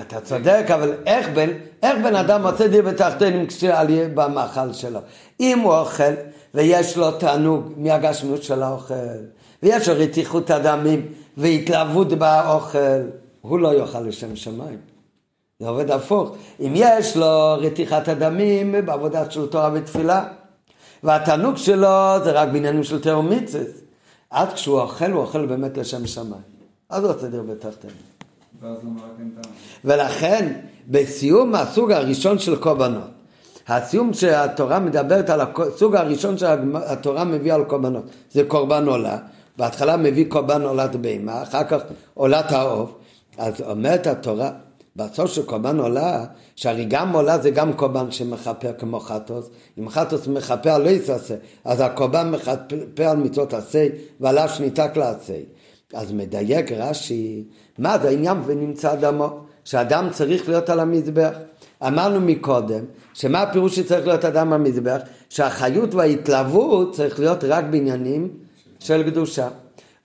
[0.01, 1.49] אתה צודק, אבל איך בן,
[1.83, 3.47] איך בן אדם מוצא דיר בתחתונים
[4.15, 4.99] במאכל שלו?
[5.39, 6.13] אם הוא אוכל
[6.53, 8.93] ויש לו תענוג מהגשמיות של האוכל,
[9.63, 11.07] ויש לו רתיחות הדמים
[11.37, 13.01] והתלהבות באוכל,
[13.41, 14.77] הוא לא יאכל לשם שמיים.
[15.59, 16.35] זה עובד הפוך.
[16.59, 20.27] אם יש לו רתיחת הדמים בעבודה של תורה ותפילה,
[21.03, 23.84] והתענוג שלו זה רק בעניינים של תאומיצס,
[24.31, 26.41] אז כשהוא אוכל, הוא אוכל באמת לשם שמיים.
[26.89, 27.93] אז הוא רוצה דרבי תחתינו.
[28.61, 29.51] ואז למה רק אין טעם?
[29.85, 30.53] ולכן,
[30.87, 33.03] בסיום הסוג הראשון של קורבנות,
[33.67, 39.17] הסיום שהתורה מדברת על הסוג הראשון שהתורה מביאה על קורבנות, זה קורבן עולה,
[39.57, 41.81] בהתחלה מביא קורבן עולת בהמה, אחר כך
[42.13, 42.95] עולת העוף,
[43.37, 44.51] אז אומרת התורה,
[44.95, 46.25] בסוף של קורבן עולה,
[46.55, 51.35] שהרי גם עולה זה גם קורבן שמכפר כמו חטוס, אם חטוס מכפר על לא יסעשה,
[51.65, 53.87] אז הקורבן מכפר על מצוות עשה
[54.19, 55.37] ועליו שניתק לעשה.
[55.93, 57.43] אז מדייק רש"י,
[57.77, 61.31] מה זה העניין ונמצא דמו, שאדם צריך להיות על המזבח.
[61.87, 62.83] אמרנו מקודם,
[63.13, 65.01] שמה הפירוש שצריך להיות אדם במזבח?
[65.29, 68.29] שהחיות וההתלהבות צריך להיות רק בעניינים
[68.79, 69.47] של קדושה.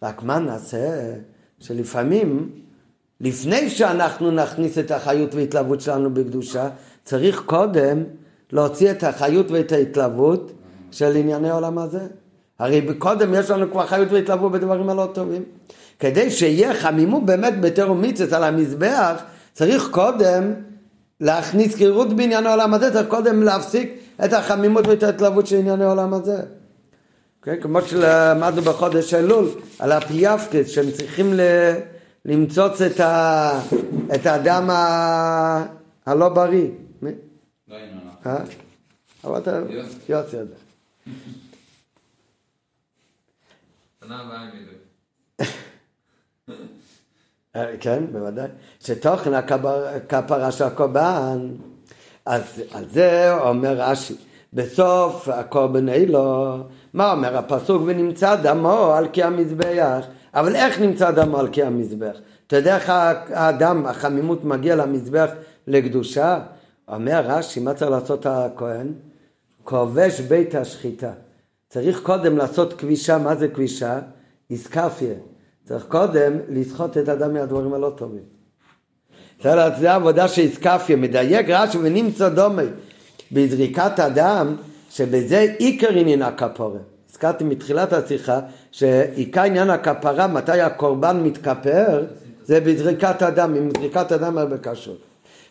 [0.03, 1.13] רק מה נעשה?
[1.61, 2.49] שלפעמים,
[3.21, 6.69] לפני שאנחנו נכניס את החיות וההתלהבות שלנו בקדושה,
[7.05, 8.05] צריך קודם
[8.53, 10.53] להוציא את החיות ואת ההתלהבות
[10.91, 12.01] של ענייני העולם הזה.
[12.59, 15.45] הרי קודם יש לנו כבר חיות והתלהבות בדברים הלא טובים.
[15.99, 20.53] כדי שיהיה חמימות באמת בתרומיצת על המזבח, צריך קודם
[21.21, 26.15] להכניס קרירות בעניין העולם הזה, צריך קודם להפסיק את החמימות ואת ההתלהבות של ענייני העולם
[26.15, 26.37] הזה.
[27.43, 29.49] כן, כמו שלמדנו בחודש אלול,
[29.79, 31.41] על הפיאפקס, שהם צריכים ל...
[32.25, 33.51] למצוץ את, ה...
[34.15, 35.67] את האדם ה...
[36.07, 36.69] הלא בריא.
[37.03, 37.11] לא
[37.77, 38.31] היינו אנחנו.
[38.31, 38.37] אה?
[39.25, 39.61] אבל אתה...
[39.69, 40.37] יוסי.
[40.37, 40.55] יודע.
[47.57, 48.49] אה, כן, בוודאי.
[48.81, 51.49] שתוכן הכפר- הכפרה של הקורבן,
[52.27, 54.15] אז על זה אומר רש"י,
[54.53, 56.57] בסוף הקורבן אילו,
[56.95, 57.83] מה אומר הפסוק?
[57.87, 60.05] ונמצא דמו על קי המזבח.
[60.35, 62.17] אבל איך נמצא דמו על קי המזבח?
[62.47, 65.31] אתה יודע איך האדם, החמימות מגיע למזבח
[65.67, 66.41] לקדושה?
[66.89, 68.93] אומר רש"י, מה צריך לעשות הכהן?
[69.65, 71.13] כובש בית השחיטה.
[71.69, 73.99] צריך קודם לעשות כבישה, מה זה כבישה?
[74.51, 75.15] איסקפיה.
[75.65, 78.23] צריך קודם לסחוט את האדם מהדברים הלא טובים.
[79.81, 82.63] זה העבודה של איסקפיה, מדייק רש"י ונמצא דומי
[83.33, 84.57] בזריקת הדם,
[84.91, 86.79] שבזה עיקר עניין הכפורה.
[87.25, 88.41] הזכרתי מתחילת השיחה
[88.73, 92.05] שעיקר עניין הכפרה, מתי הקורבן מתכפר,
[92.45, 94.97] זה בזריקת הדם, עם זריקת הדם הרבה קשור.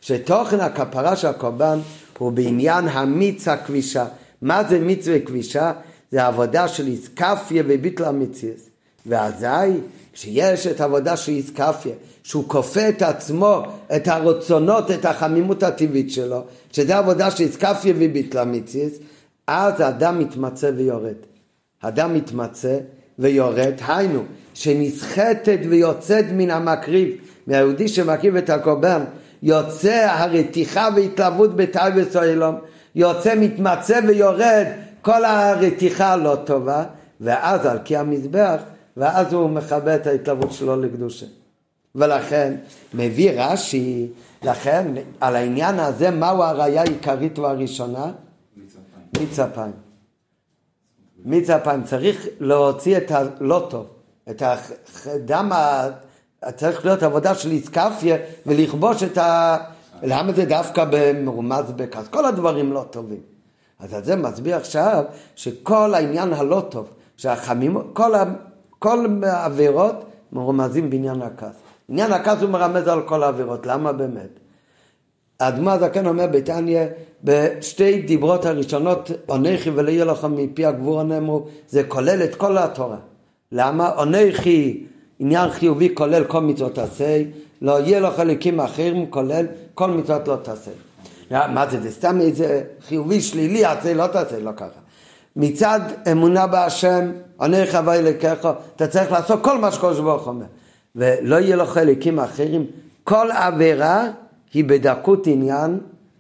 [0.02, 1.80] שתוכן הכפרה של הקורבן
[2.18, 4.06] הוא בעניין המיץ הכבישה.
[4.42, 5.72] מה זה מיץ וכבישה?
[6.12, 8.70] זה עבודה של איסקפיה וביטל המציאס.
[9.06, 9.78] ואזי,
[10.14, 11.94] כשיש את העבודה של איסקפיה,
[12.24, 13.62] שהוא כופה את עצמו,
[13.96, 16.42] את הרצונות, את החמימות הטבעית שלו,
[16.72, 18.92] שזה עבודה של איסקפיה וביטל המציאס,
[19.48, 21.16] אז האדם מתמצא ויורד.
[21.82, 22.78] האדם מתמצא
[23.20, 24.24] ויורד, היינו,
[24.54, 27.10] שנסחטת ויוצאת מן המקריב,
[27.48, 29.04] מהיהודי שמקריב את הקורבן,
[29.44, 32.56] יוצא הרתיחה והתלהבות בתאי וסוילום,
[32.96, 34.66] יוצא מתמצא ויורד
[35.02, 36.84] כל הרתיחה הלא טובה,
[37.22, 38.62] ואז על קי המזבח,
[38.98, 41.26] ואז הוא מכבה את ההתלהבות שלו לקדושה.
[41.96, 42.56] ולכן
[42.94, 44.08] מביא רש"י,
[44.44, 48.12] לכן על העניין הזה מהו הראייה העיקרית והראשונה?
[49.20, 49.89] מיץ אפיים.
[51.30, 53.86] מיץ אפיים צריך להוציא את הלא טוב,
[54.30, 54.44] את
[55.06, 55.52] הדם,
[56.56, 59.58] צריך להיות עבודה של איסקפיה ולכבוש את ה...
[60.04, 62.08] למה זה דווקא במרומז בכעס?
[62.08, 63.22] כל הדברים לא טובים.
[63.80, 65.04] אז זה מסביר עכשיו
[65.36, 66.94] שכל העניין הלא טוב,
[67.26, 67.36] ה...
[68.80, 71.56] כל העבירות מרומזים בעניין הכעס.
[71.90, 74.39] עניין הכעס הוא מרמז על כל העבירות, למה באמת?
[75.40, 76.86] האדמו"ר הזקן אומר בתניא,
[77.24, 82.98] בשתי דיברות הראשונות, עונכי ולא יהיה לכם מפי הגבורה נאמרו, זה כולל את כל התורה.
[83.52, 83.90] למה?
[83.90, 84.84] עונכי,
[85.20, 87.24] עניין חיובי כולל כל מצוות עשה,
[87.62, 90.72] לא יהיה לך חלקים אחרים כולל כל מצוות לא תעשה.
[91.32, 94.80] מה זה, זה סתם איזה חיובי שלילי, עשה לא תעשה, לא ככה.
[95.36, 95.80] מצד
[96.12, 100.46] אמונה בהשם, עונך אבי אלוקיך, אתה צריך לעשות כל מה שקדוש ברוך אומר.
[100.96, 102.66] ולא יהיה לו חלקים אחרים,
[103.04, 104.08] כל עבירה
[104.54, 105.80] היא בדקות עניין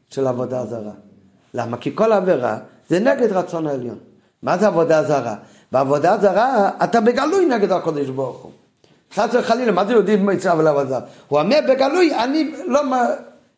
[0.09, 0.91] של עבודה זרה.
[1.53, 1.77] למה?
[1.77, 2.57] כי כל עבירה
[2.89, 3.97] זה נגד רצון העליון.
[4.43, 5.35] מה זה עבודה זרה?
[5.71, 8.51] בעבודה זרה אתה בגלוי נגד הקדוש ברוך הוא.
[9.13, 10.15] חס וחלילה, מה זה יהודי
[10.57, 10.99] ולעבודה זרה?
[11.27, 12.81] הוא אומר בגלוי, אני לא,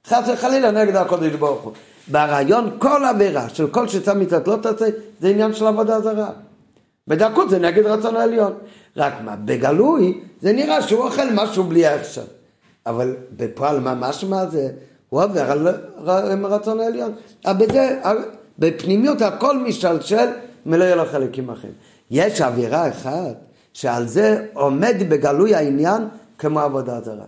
[0.08, 1.74] חס וחלילה נגד הקדוש ברוך הוא.
[2.08, 4.86] ברעיון כל עבירה של כל שצא מצוות לא תעשה,
[5.20, 6.30] זה עניין של עבודה זרה.
[7.08, 8.54] בדקות זה נגד רצון העליון.
[8.98, 12.24] רק מה, בגלוי זה נראה שהוא אוכל משהו בלי ההכשר.
[12.86, 14.70] אבל בפועל מה זה?
[15.10, 17.12] הוא עובר על רצון העליון.
[17.46, 18.02] אבל בזה,
[18.60, 20.28] בפנימיות הכל משתלשל
[20.66, 21.74] מלא יהיה לו חלקים אחרים.
[22.12, 23.36] יש עבירה אחת
[23.74, 26.08] שעל זה עומד בגלוי העניין
[26.38, 27.26] כמו עבודה זרה.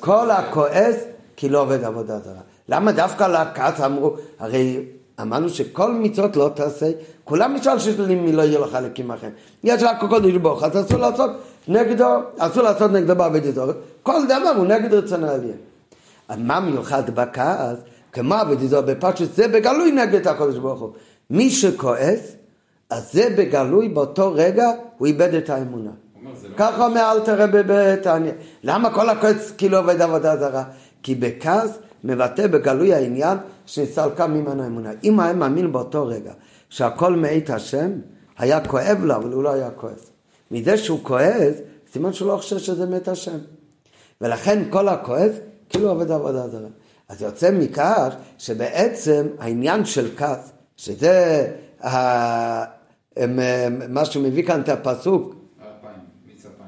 [0.00, 0.96] כל הכועס.
[1.36, 2.40] כי לא עובד עבודה זרה.
[2.68, 4.80] למה דווקא על הכעס אמרו, הרי
[5.20, 6.90] אמרנו שכל מצוות לא תעשה,
[7.24, 9.32] כולם נשאל ששלים מי לא יהיה לך חלקים אחרים.
[9.64, 11.30] יש רק קודש ברוך, אז אסור לעשות
[11.68, 12.06] נגדו,
[12.38, 13.72] אסור לעשות נגדו בעבודת זרה.
[14.02, 15.56] כל דבר הוא נגד רצון העליין.
[16.28, 17.78] אז מה מיוחד בכעס?
[18.12, 20.90] כמו עבודת זרה בפרשת זה בגלוי נגד הקודש ברוך הוא.
[21.30, 22.32] מי שכועס,
[22.90, 25.90] אז זה בגלוי באותו רגע הוא איבד את האמונה.
[26.24, 28.32] לא- ככה אומר אל תראה בתניא.
[28.62, 30.64] למה כל הכועס כאילו עובד עבודה זרה?
[31.02, 31.70] כי בכעס
[32.04, 34.90] מבטא בגלוי העניין שנסתלקה ממנו האמונה.
[35.04, 36.32] אם היה מאמין באותו רגע
[36.68, 37.90] שהכל מאת השם,
[38.38, 40.10] היה כואב לו, אבל הוא לא היה כועס.
[40.50, 41.54] מזה שהוא כועס,
[41.92, 43.38] סימן שהוא לא חושב שזה מת השם.
[44.20, 45.32] ולכן כל הכועס
[45.68, 46.68] כאילו עובד עבודה זרה.
[47.08, 51.46] אז יוצא מכך שבעצם העניין של כעס, שזה
[51.84, 52.64] ה-
[53.88, 55.34] מה שהוא מביא כאן את הפסוק,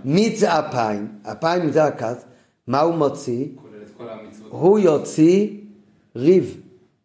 [0.05, 1.09] מיץ אפיים.
[1.22, 2.24] אפיים, זה הכעס,
[2.66, 3.47] מה הוא מוציא?
[4.51, 5.49] הוא יוציא
[6.16, 6.61] ריב,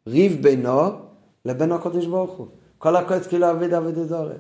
[0.08, 0.82] ריב בינו
[1.46, 2.48] לבין הקדוש ברוך הוא.
[2.78, 4.34] כל הכועס כאילו אביד אביד אזורי.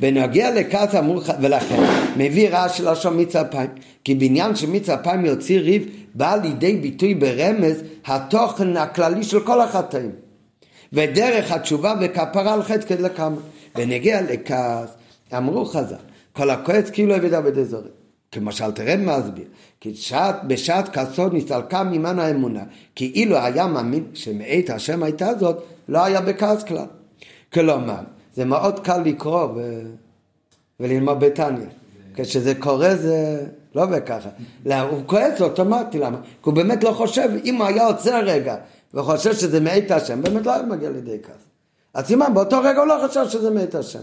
[0.00, 1.82] בנוגע לכעס אמרו לך, ולכן
[2.16, 3.70] מביא רעש לשון מיץ אפיים,
[4.04, 10.10] כי בעניין שמיץ אפיים יוציא ריב בא לידי ביטוי ברמז התוכן הכללי של כל החטאים.
[10.92, 13.36] ודרך התשובה וכפרה על חטא כדלקמה.
[13.76, 14.90] ונגיע לכעס,
[15.36, 15.96] אמרו חז"ל,
[16.32, 17.88] כל הכועס כאילו עבד עבד אזורי.
[18.32, 19.44] כמו שאלתרם מסביר,
[19.80, 22.62] כי שעת, בשעת כעסו נסתלקה ממנו האמונה,
[22.94, 26.86] כי אילו היה מאמין שמאת השם הייתה זאת, לא היה בכעס כלל.
[27.52, 28.00] כלומר,
[28.34, 29.82] זה מאוד קל לקרוא ו...
[30.80, 31.66] וללמוד בתניא.
[32.14, 34.28] כשזה קורה זה לא עובד ככה.
[34.66, 36.18] לא, הוא כועס אוטומטי, למה?
[36.22, 38.56] כי הוא באמת לא חושב, אם הוא היה עוצר רגע
[38.94, 41.42] וחושב שזה מאת השם, באמת לא היה מגיע לידי כעס.
[41.94, 44.02] אז סימן, באותו רגע הוא לא חשב שזה מאת השם.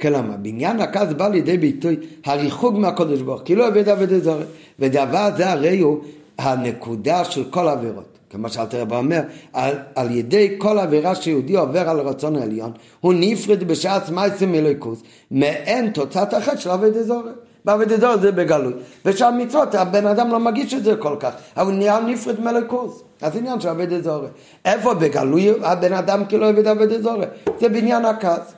[0.00, 4.44] כלומר, בעניין הכעס בא לידי ביטוי הריחוק מהקודש ברוך, כאילו עבד עבד זרה.
[4.78, 6.00] ודבר זה הרי הוא
[6.38, 8.17] הנקודה של כל העבירות.
[8.30, 9.20] כמו שאלתר רב אומר,
[9.52, 15.02] על, על ידי כל עבירה שיהודי עובר על הרצון העליון, הוא נפרד בשעת מעשה מאלוקות,
[15.30, 17.32] מעין תוצאת החטא של עבודה זרה.
[17.64, 18.72] בעבודה זרה זה בגלוי.
[19.04, 23.02] ושאר מצוות, הבן אדם לא מרגיש את זה כל כך, אבל הוא נהיה נפרד מאלוקות.
[23.22, 24.28] אז עניין של עבודה זרה.
[24.64, 27.24] איפה בגלוי הבן אדם כאילו עבד עבודה זרה?
[27.60, 28.54] זה בעניין הכעס.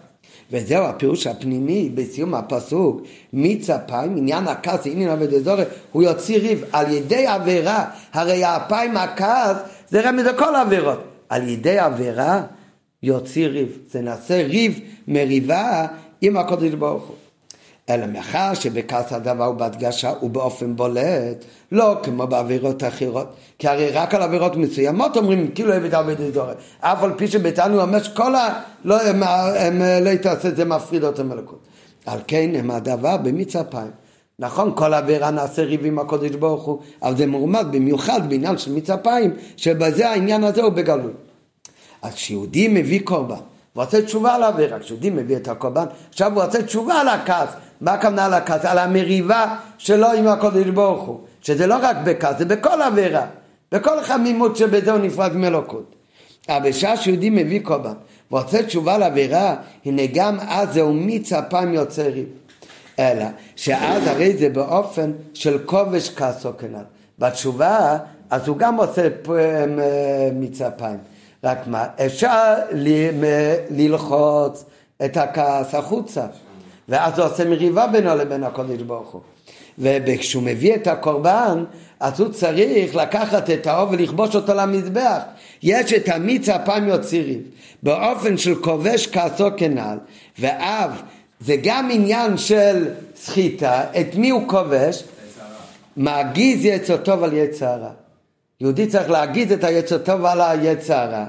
[0.52, 6.64] וזהו הפירוש הפנימי בסיום הפסוק מיץ אפיים, עניין הכעס, עניין עבודה זרה, הוא יוציא ריב
[6.72, 9.56] על ידי עבירה, הרי האפיים הכעס
[9.88, 10.98] זה רמז לכל העבירות,
[11.28, 12.42] על ידי עבירה
[13.02, 15.86] יוציא ריב, זה נעשה ריב מריבה
[16.20, 17.16] עם הקודש ברוך הוא.
[17.90, 23.26] אלא מאחר שבכעס הדבר הוא בהדגשה ובאופן בולט, לא כמו בעבירות אחרות.
[23.58, 26.52] כי הרי רק על עבירות מסוימות אומרים כאילו עבד עבד אזורי.
[26.80, 28.60] אף על פי שבתנו הוא אומר שכל ה...
[28.84, 29.22] לא, הם,
[29.56, 31.60] הם, לא יתעשה, זה מפריד אותם מלכות.
[32.06, 33.90] על כן הם הדבר במיץ אפיים.
[34.38, 38.72] נכון, כל עבירה נעשה ריב עם הקודש ברוך הוא, אבל זה מורמד במיוחד בעניין של
[38.72, 41.12] מיץ אפיים, שבזה העניין הזה הוא בגלוי.
[42.02, 43.34] אז כשיהודי מביא קורבן,
[43.72, 47.48] הוא עושה תשובה על העבירה, כשיהודי מביא את הקורבן, עכשיו הוא עושה תשובה על הכעס,
[47.80, 48.64] מה הכוונה על הכעס?
[48.64, 53.26] על המריבה שלו עם הקודש ברוך הוא, שזה לא רק בכעס, זה בכל עבירה,
[53.72, 55.94] בכל חמימות שבזה הוא נפרד מאלוקות.
[56.48, 57.92] אבל בשעה שיהודי מביא קורבן
[58.30, 62.28] ועושה תשובה על עבירה, הנה גם אז זהו מיץ אפיים יוצא ריב.
[62.98, 63.24] אלא
[63.56, 66.84] שאז הרי זה באופן של כובש כעסו כנ"ל.
[67.18, 67.98] בתשובה,
[68.30, 69.08] אז הוא גם עושה
[70.32, 70.98] מיץ אפיים.
[71.44, 73.10] רק מה, אפשר ל-
[73.70, 74.64] ללחוץ
[75.04, 76.26] את הכעס החוצה,
[76.88, 79.20] ואז הוא עושה מריבה בינו לבין הקודש ברוך הוא.
[79.78, 81.64] וכשהוא מביא את הקורבן,
[82.00, 85.18] אז הוא צריך לקחת את האור ולכבוש אותו למזבח.
[85.62, 87.40] יש את המיץ הפעם יוציא ריב,
[87.82, 89.98] באופן של כובש כעסו כנ"ל,
[90.38, 90.90] ואב
[91.40, 95.04] זה גם עניין של סחיטה, את מי הוא כובש?
[95.96, 97.90] מאגיז יצר טוב על יצר רע.
[98.60, 101.24] יהודי צריך להגיד את היצר טוב על היצר הרע.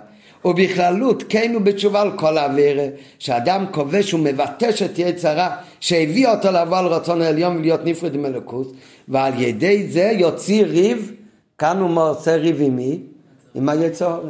[0.45, 2.86] ובכללות כן הוא בתשובה על כל העבירה,
[3.19, 8.25] שאדם כובש ומבטש את יצר הרע שהביא אותו לבוא על רצון העליון ולהיות נפרד עם
[8.25, 8.67] אלוקוס,
[9.07, 11.11] ועל ידי זה יוציא ריב,
[11.57, 12.99] כאן הוא עושה ריב עם מי?
[13.55, 14.29] עם היצר הרע.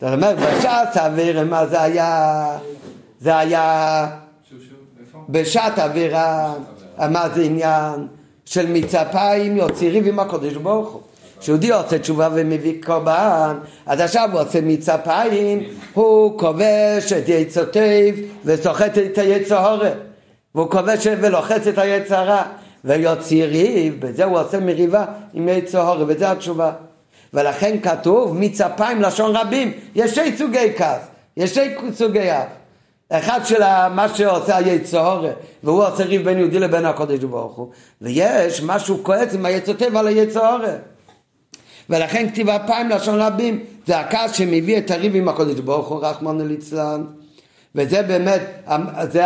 [0.00, 2.58] זאת אומרת, בשעת העבירה, מה זה היה?
[3.20, 4.10] זה היה?
[5.28, 6.54] בשעת עבירה,
[6.98, 8.06] מה זה עניין
[8.44, 11.00] של מצפיים יוציא ריב עם הקודש ברוך הוא.
[11.40, 15.62] כשיהודי עושה תשובה ומביא קורבן, אז עכשיו הוא עושה מצפיים,
[15.94, 18.14] הוא כובש את יצותיו
[18.44, 19.90] וסוחט את היצר הורה.
[20.54, 22.42] והוא כובש ולוחץ את היצר הרע,
[22.84, 26.72] ויוציא ריב, בזה הוא עושה מריבה עם יצר הורה, וזה התשובה.
[27.34, 31.02] ולכן כתוב מצפיים לשון רבים, יש שני סוגי כעס,
[31.36, 32.46] יש שני סוגי אף.
[33.10, 33.62] אחד של
[33.94, 35.26] מה שעושה היצור,
[35.62, 37.68] והוא עושה ריב בין יהודי לבין הקודש ברוך הוא,
[38.02, 40.58] ויש משהו כועס עם היצותיו על היצור.
[41.90, 46.46] ולכן כתיב אפיים לשון רבים זה הכעס שמביא את הריב עם הקודש ברוך הוא רחמנו
[46.46, 47.04] ליצלן
[47.74, 48.42] וזה באמת,
[49.10, 49.24] זה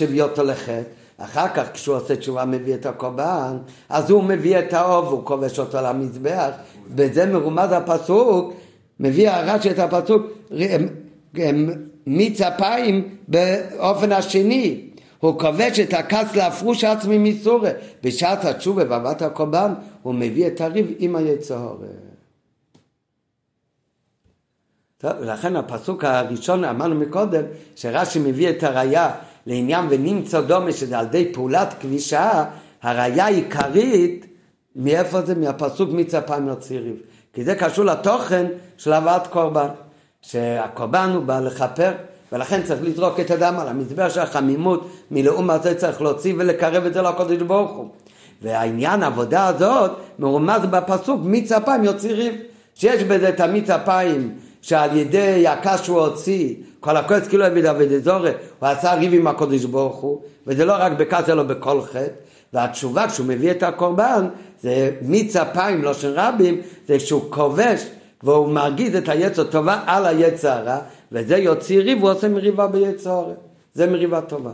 [0.00, 0.82] מביא אותו לחטא.
[1.18, 3.56] אחר כך כשהוא עושה תשובה מביא את הקורבן
[3.88, 6.50] אז הוא מביא את האוב, הוא כובש אותו למזבח.
[6.96, 8.54] וזה מרומז הפסוק
[9.00, 10.22] מביא הרש"י את הפסוק
[12.06, 14.80] מיץ אפיים באופן השני
[15.26, 17.70] הוא כובש את הכס להפרוש עצמי מסורי
[18.02, 21.76] בשעת התשובה והבאת הקורבן הוא מביא את הריב עם היצור
[24.98, 27.42] טוב, ולכן הפסוק הראשון אמרנו מקודם
[27.76, 29.10] שרש"י מביא את הראייה
[29.46, 32.44] לעניין ונמצא דומה שזה על ידי פעולת כבישה
[32.82, 34.26] הראייה העיקרית
[34.76, 35.34] מאיפה זה?
[35.34, 36.96] מהפסוק מצפיים לציריב
[37.32, 38.46] כי זה קשור לתוכן
[38.76, 39.68] של הבאת קורבן
[40.22, 41.92] שהקורבן הוא בא לכפר
[42.36, 46.94] ולכן צריך לזרוק את הדם על המזבח של החמימות מלאום הזה צריך להוציא ולקרב את
[46.94, 47.88] זה לקודש ברוך הוא.
[48.42, 52.34] והעניין העבודה הזאת מרומז בפסוק מיץ אפיים יוציא ריב.
[52.74, 57.92] שיש בזה את המיץ אפיים שעל ידי הקש שהוא הוציא כל הקודש כאילו הביא דוד
[57.92, 62.06] אזורי הוא עשה ריב עם הקודש ברוך הוא וזה לא רק בכעס אלא בכל חטא.
[62.52, 64.26] והתשובה כשהוא מביא את הקורבן
[64.62, 67.86] זה מיץ אפיים לא של רבים זה כשהוא כובש
[68.22, 70.78] והוא מרגיז את היצר טובה על היצר הרע
[71.12, 73.32] וזה יוציא ריב, הוא עושה מריבה ביצר
[73.74, 74.52] זה מריבה טובה.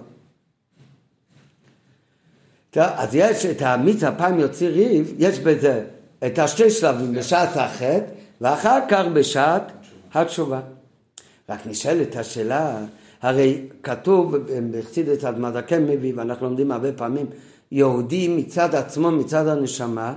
[2.76, 5.84] אז יש את המיץ הפעם יוציא ריב, יש בזה
[6.26, 8.04] את השתי שלבים בשעת החטא
[8.40, 9.72] ואחר כך בשעת
[10.14, 10.60] התשובה.
[11.48, 12.76] רק נשאלת השאלה,
[13.22, 14.36] הרי כתוב
[14.70, 17.26] בחסידת אדמדקן מביא, ואנחנו לומדים הרבה פעמים,
[17.72, 20.14] יהודי מצד עצמו, מצד הנשמה,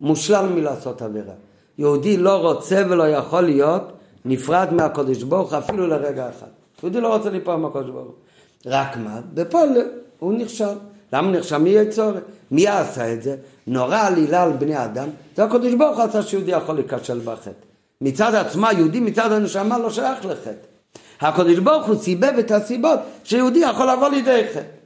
[0.00, 1.34] מושלל מלעשות עבירה.
[1.80, 3.92] יהודי לא רוצה ולא יכול להיות
[4.24, 6.46] נפרד מהקודש ברוך אפילו לרגע אחד.
[6.82, 8.14] יהודי לא רוצה ליפול מהקודש ברוך
[8.66, 9.20] רק מה?
[9.34, 9.68] בפועל
[10.18, 10.74] הוא נכשל.
[11.12, 11.58] למה נכשל?
[11.58, 12.12] מי יצור?
[12.50, 13.36] מי עשה את זה?
[13.66, 17.50] נורא עלילה על בני אדם, זה הקודש ברוך עשה שיהודי יכול להיכשל בחטא.
[18.00, 20.66] מצד עצמה, יהודי מצד הנשמה לא שייך לחטא.
[21.20, 24.79] הקודש ברוך הוא סיבב את הסיבות שיהודי יכול לבוא לידי חטא.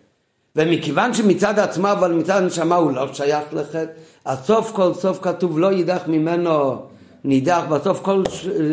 [0.56, 3.84] ומכיוון שמצד עצמה אבל מצד הנשמה הוא לא שייך לחטא,
[4.24, 6.82] אז סוף כל סוף כתוב לא יידח ממנו
[7.24, 8.22] נידח, בסוף כל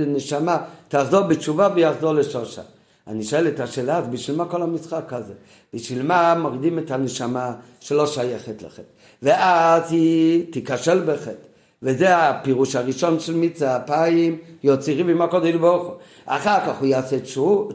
[0.08, 0.58] נשמה
[0.88, 2.62] תחזור בתשובה ויחזור לשושה.
[3.08, 5.34] אני שואל את השאלה, אז בשביל מה כל המשחק הזה?
[5.74, 8.82] בשביל מה מורידים את הנשמה שלא שייכת לחטא?
[9.22, 11.51] ואז היא תיכשל בחטא.
[11.84, 15.94] וזה הפירוש הראשון של מיצה, אפיים יוציא ריב עם הקודש ברוך הוא.
[16.26, 17.18] אחר כך הוא יעשה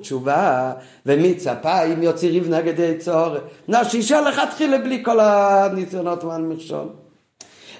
[0.00, 0.72] תשובה,
[1.06, 3.34] ומיצה אפיים יוציא ריב נגד יצור.
[3.68, 6.88] נשישה לכתחילה בלי כל הניסיונות והמכשול.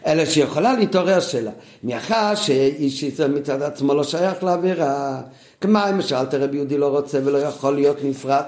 [0.07, 1.51] אלא שיכולה להתעורר שאלה,
[1.85, 5.21] מאחר שאיש ישראל מצד עצמו לא שייך לעבירה,
[5.61, 8.43] כמו למשל רבי יהודי לא רוצה ולא יכול להיות נפרד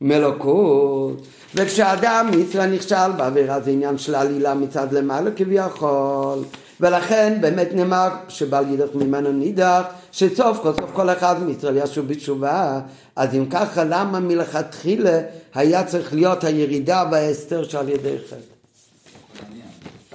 [0.00, 6.38] מלוקות, וכשאדם מצווה נכשל בעבירה זה עניין של עלילה מצד למעלה כביכול,
[6.80, 12.80] ולכן באמת נאמר שבעל יידח ממנו נידח, שסוף כל סוף כל אחד מישראל ישוב בתשובה,
[13.16, 15.20] אז אם ככה למה מלכתחילה
[15.54, 18.36] היה צריך להיות הירידה וההסתר שעל ידי חטא?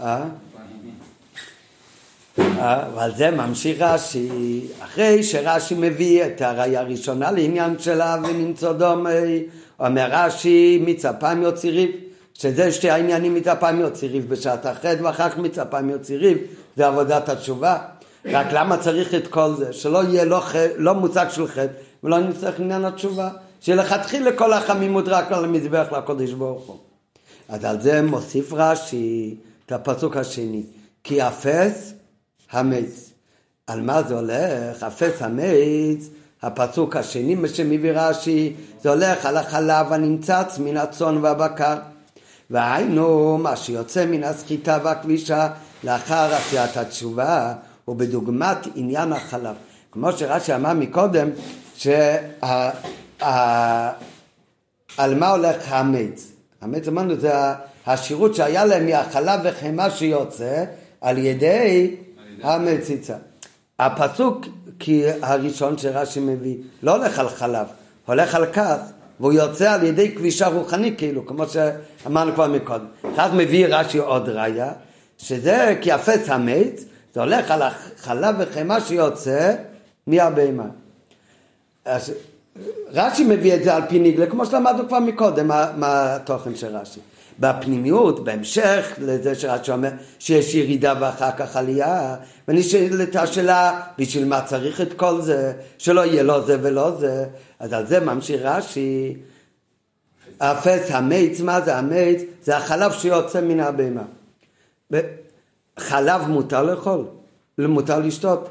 [0.02, 0.24] אה?
[2.96, 9.44] ועל זה ממשיך רש"י, אחרי שרש"י מביא את הראייה הראשונה לעניין שלה ונמצא דומי,
[9.80, 11.92] אומר רש"י מצפם יוציא ריב,
[12.38, 16.38] שזה שתי העניינים מצפם יוציא ריב בשעת החטא ואחר כך מצפם יוציא ריב,
[16.78, 17.78] זה עבודת התשובה.
[18.26, 19.74] רק למה צריך את כל זה?
[19.74, 20.56] שלא יהיה לא, ח...
[20.78, 21.74] לא מושג של חטא
[22.04, 23.30] ולא נצטרך עניין התשובה.
[23.62, 26.78] שלכתחילה כל החמימות רק על המזבח לקודש ברוך הוא.
[27.50, 30.64] אז על זה מוסיף רש"י את הפסוק השני,
[31.04, 31.94] כי אפס
[32.52, 33.12] המץ.
[33.68, 34.84] על מה זה הולך?
[34.84, 36.10] אפס המץ,
[36.42, 41.76] הפסוק השני שמביא רש"י, זה הולך על החלב הנמצץ מן הצאן והבקר.
[42.50, 45.50] והיינו, מה שיוצא מן הסחיטה והכבישה
[45.84, 47.54] לאחר עשיית התשובה,
[47.86, 49.56] הוא בדוגמת עניין החלב.
[49.92, 51.30] כמו שרש"י אמר מקודם,
[51.78, 52.18] שה...
[54.98, 56.32] על מה הולך המץ?
[56.62, 57.32] המץ אמרנו זה
[57.86, 60.64] השירות שהיה להם מהחלב וחמאה שיוצא
[61.02, 61.96] על ידי
[62.44, 63.16] המציצה.
[63.80, 64.46] הפסוק
[64.80, 67.68] כי הראשון שרש"י מביא לא הולך על חלב,
[68.06, 68.80] הולך על כעס,
[69.20, 72.86] והוא יוצא על ידי כבישה רוחני כאילו, כמו שאמרנו כבר מקודם.
[73.18, 74.72] כך מביא רש"י עוד ראיה,
[75.18, 79.56] שזה כי אפס המץ, זה הולך על החלב וחמאה שיוצא
[80.08, 80.68] מהבהמה.
[82.92, 86.78] רש"י מביא את זה על פי ניגלה, כמו שלמדנו כבר מקודם, מה, מה התוכן של
[86.78, 87.00] רש"י.
[87.40, 92.16] בפנימיות, בהמשך לזה שרש"י אומר שיש ירידה ואחר כך עלייה,
[92.48, 97.26] ונשאלת השאלה, בשביל מה צריך את כל זה, שלא יהיה לא זה ולא זה,
[97.60, 99.18] אז על זה ממשיך רש"י,
[100.38, 102.22] אפס המץ, מה זה המץ?
[102.44, 104.04] זה החלב שיוצא מן הבהמה.
[105.80, 107.06] חלב מותר לאכול?
[107.58, 108.50] מותר לשתות?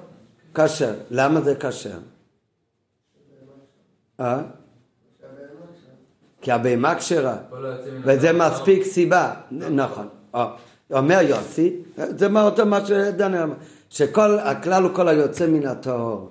[0.54, 0.94] כשר.
[1.10, 1.98] למה זה כשר?
[4.20, 4.42] אה?
[6.44, 7.36] כי הבהמה כשרה,
[8.04, 10.08] וזה מספיק סיבה, נכון.
[10.34, 10.46] אה,
[10.92, 13.54] אומר יוסי, זה מה אותו מה שדני אמר,
[13.90, 16.30] שכל, הכלל הוא כל היוצא מן הטהור.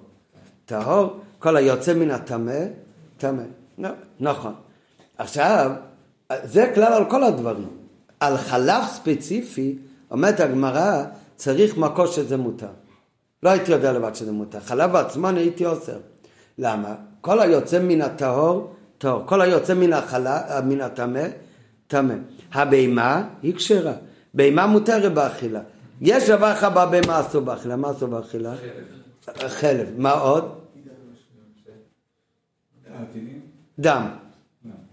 [0.65, 2.59] טהור, כל היוצא מן הטמא,
[3.17, 3.43] טמא.
[4.19, 4.53] נכון.
[5.17, 5.71] עכשיו,
[6.43, 7.69] זה כלל על כל הדברים.
[8.19, 9.77] על חלב ספציפי,
[10.11, 11.03] אומרת הגמרא,
[11.35, 12.67] צריך מקור שזה מותר.
[13.43, 14.59] לא הייתי יודע לבד שזה מותר.
[14.59, 15.97] חלב עצמו אני הייתי אוסר.
[16.57, 16.95] למה?
[17.21, 18.72] כל היוצא מן הטהור,
[19.03, 19.23] טהור.
[19.25, 21.23] כל היוצא מן החלב, מן הטמא,
[21.87, 22.13] טמא.
[22.53, 23.93] הבהמה היא כשרה.
[24.33, 25.59] בהמה מותרת באכילה.
[26.01, 27.75] יש דבר אחד בבהמה אסור באכילה.
[27.75, 28.53] מה אסור באכילה?
[29.47, 29.87] חלב.
[29.97, 30.59] מה עוד?
[33.79, 34.07] דם.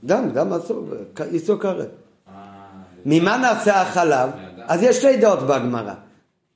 [0.04, 0.86] דם, דם אסור,
[1.20, 1.90] איסור כרת.
[3.06, 4.30] ממה נעשה החלב?
[4.66, 5.94] אז יש שתי דעות בגמרא,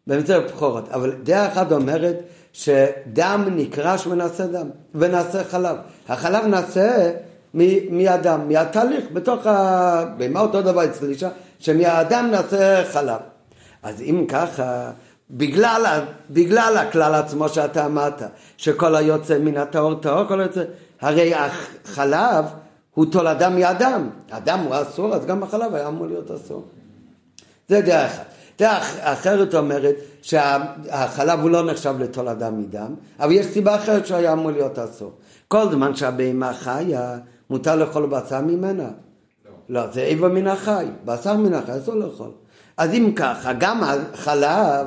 [0.07, 2.17] במצב בכורות, אבל דעה אחת אומרת
[2.53, 5.77] שדם נקרש ונעשה דם, ונעשה חלב.
[6.09, 7.11] החלב נעשה
[7.91, 10.05] מהדם, מהתהליך, בתוך ה...
[10.17, 11.29] במה אותו דבר אצל אישה?
[11.59, 13.21] שמהדם נעשה חלב.
[13.83, 14.91] אז אם ככה,
[15.31, 18.23] בגלל, בגלל הכלל עצמו שאתה אמרת,
[18.57, 20.63] שכל היוצא מן הטהור טהור, כל היוצא,
[21.01, 22.45] הרי החלב
[22.95, 24.11] הוא תולדה מאדם.
[24.31, 26.65] אדם הוא אסור, אז גם החלב היה אמור להיות אסור.
[27.69, 28.25] זה דעה אחת.
[28.59, 28.79] דעה
[29.13, 34.79] אחרת אומרת שהחלב הוא לא נחשב לתולדה מדם, אבל יש סיבה אחרת שהיה אמור להיות
[34.79, 35.13] אסור.
[35.49, 37.17] כל זמן שהבהמה חיה,
[37.51, 38.89] מותר לאכול בשר ממנה.
[39.69, 42.31] לא, לא זה איבר מן החי, בשר מן החי, אסור לאכול.
[42.77, 44.87] אז אם ככה, גם החלב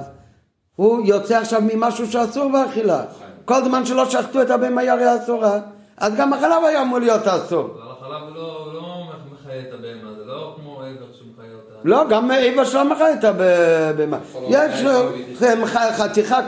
[0.76, 3.04] הוא יוצא עכשיו ממשהו שאסור באכילה.
[3.46, 5.60] כל זמן שלא שחטו את הבהמה היא הרי אסורה,
[5.98, 7.70] אז גם החלב היה אמור להיות אסור.
[8.00, 9.04] החלב לא, לא
[9.34, 11.74] מחיה את הבהמה, זה לא כמו עבר שמחיה אותה.
[11.84, 14.18] לא, גם עבר שלא מחיה את הבהמה.
[14.50, 14.84] יש
[15.98, 16.40] חתיכה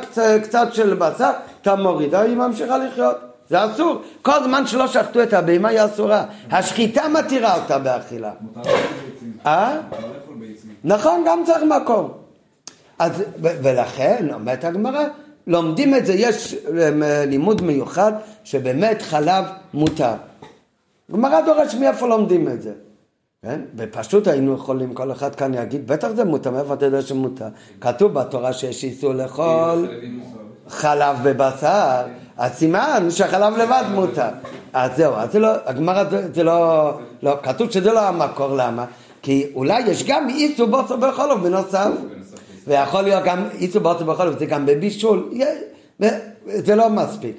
[0.44, 1.32] קצת של בשר,
[1.62, 3.29] אתה מוריד, היא ממשיכה לחיות.
[3.50, 4.02] זה אסור.
[4.22, 6.26] כל זמן שלא שחטו את הבהמה היא אסורה.
[6.52, 8.32] השחיטה מתירה אותה באכילה.
[9.46, 9.78] אה?
[10.84, 12.12] נכון, גם צריך מקום.
[13.00, 15.04] אז, ולכן, אומרת הגמרא,
[15.48, 20.14] לומדים את זה, יש אה, לימוד מיוחד שבאמת חלב מותר.
[21.12, 22.74] גמרא דורש מאיפה לומדים את זה.
[23.42, 23.62] כן?
[23.76, 27.48] בפשוט היינו יכולים, כל אחד כאן יגיד, בטח זה מותר, מאיפה אתה יודע שמותר?
[27.82, 29.88] כתוב בתורה שיש איסור לאכול
[30.70, 32.02] חלב בבשר,
[32.40, 34.30] אז סימן שהחלב לבד מותר.
[34.74, 36.92] אז זהו, אז זה לא, הגמרא זה לא,
[37.24, 38.86] לא, כתוב שזה לא המקור, למה?
[39.22, 41.90] כי אולי יש גם איסור בוסר אופן בנוסף.
[42.68, 45.30] ויכול להיות גם איסור בוסר אופן, זה גם בבישול.
[46.46, 47.36] זה לא מספיק,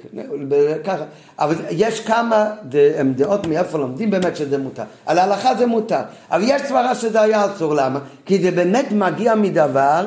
[0.83, 1.03] ככה,
[1.39, 2.51] אבל יש כמה
[3.15, 4.83] דעות מאיפה לומדים באמת שזה מותר.
[5.05, 7.99] על ההלכה זה מותר, אבל יש סברה שזה היה אסור, למה?
[8.25, 10.05] כי זה באמת מגיע מדבר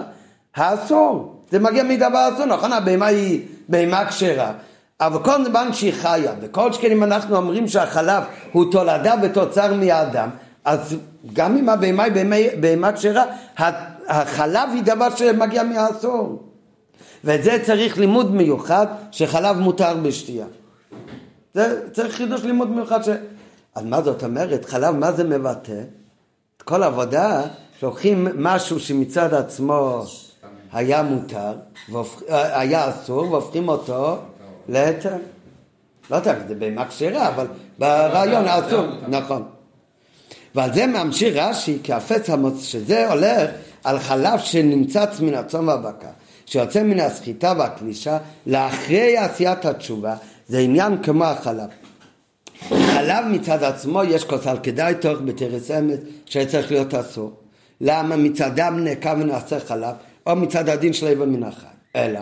[0.57, 2.73] האסור, זה מגיע מדבר אסור, נכון?
[2.73, 4.53] הבהמה היא בהמה כשרה,
[5.01, 10.29] אבל כל זמן שהיא חיה, וכל שכן אם אנחנו אומרים שהחלב הוא תולדה ותוצר מאדם,
[10.65, 10.97] אז
[11.33, 13.25] גם אם הבהמה היא בהמה כשרה,
[14.09, 16.43] החלב היא דבר שמגיע מהאסור.
[17.25, 20.47] ואת זה צריך לימוד מיוחד שחלב מותר בשתייה.
[21.55, 23.09] זה צריך חידוש לימוד מיוחד ש...
[23.75, 24.65] אז מה זאת אומרת?
[24.65, 25.81] חלב, מה זה מבטא?
[26.57, 27.43] את כל עבודה
[27.81, 30.03] שלוקחים משהו שמצד עצמו
[30.73, 31.53] היה מותר,
[31.89, 32.23] והופ...
[32.29, 34.19] היה אסור, והופכים אותו
[34.69, 35.17] להיתר.
[36.11, 37.47] לא יודע, זה בהמה כשרה, אבל
[37.79, 39.43] ברעיון האסור, נכון.
[40.55, 43.51] ועל זה ממשיך רש"י כהפץ המוץ, שזה הולך
[43.85, 46.09] על חלב שנמצץ מן הצום והבקר.
[46.47, 50.15] שיוצא מן הסחיטה והכבישה לאחרי עשיית התשובה
[50.49, 51.69] זה עניין כמו החלב.
[52.69, 57.33] חלב מצד עצמו יש כוסל כדאי תוך בתרס אמץ שצריך להיות אסור.
[57.81, 59.95] למה מצד דם נעקה ונעשה חלב
[60.27, 61.67] או מצד הדין של איבר מן החי.
[61.97, 62.21] אלא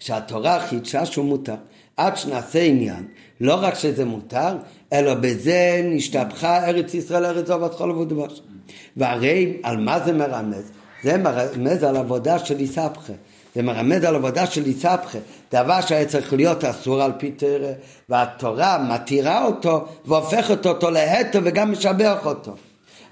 [0.00, 1.54] שהתורה חידשה שהוא מותר.
[1.96, 3.04] עד שנעשה עניין,
[3.40, 4.56] לא רק שזה מותר,
[4.92, 8.42] אלא בזה נשתבחה ארץ ישראל ארץ זבת חול ודבש.
[8.96, 10.70] והרי על מה זה מרמז?
[11.02, 13.12] זה מרמז על עבודה של איסבכה.
[13.54, 15.18] זה מרמז על עבודה של איסבכה.
[15.52, 17.72] דבר שהיה צריך להיות אסור על פי תרא,
[18.08, 22.52] והתורה מתירה אותו והופכת אותו להתר וגם משבח אותו.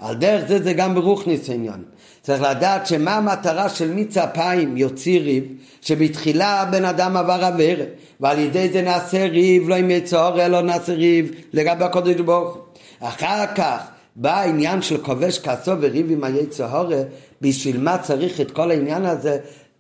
[0.01, 1.85] על דרך זה זה גם ברוכניס עניין.
[2.23, 5.45] צריך לדעת שמה המטרה של מיץ אפיים יוציא ריב,
[5.81, 7.85] שבתחילה בן אדם עבר עבירה,
[8.21, 12.63] ועל ידי זה נעשה ריב, לא עם יצור אלא נעשה ריב לגבי הקודש ברוך הוא.
[13.01, 13.79] אחר כך
[14.17, 17.03] בא העניין של כובש כעסו וריב עם היצר הורה,
[17.41, 19.39] בשביל מה צריך את כל העניין הזה?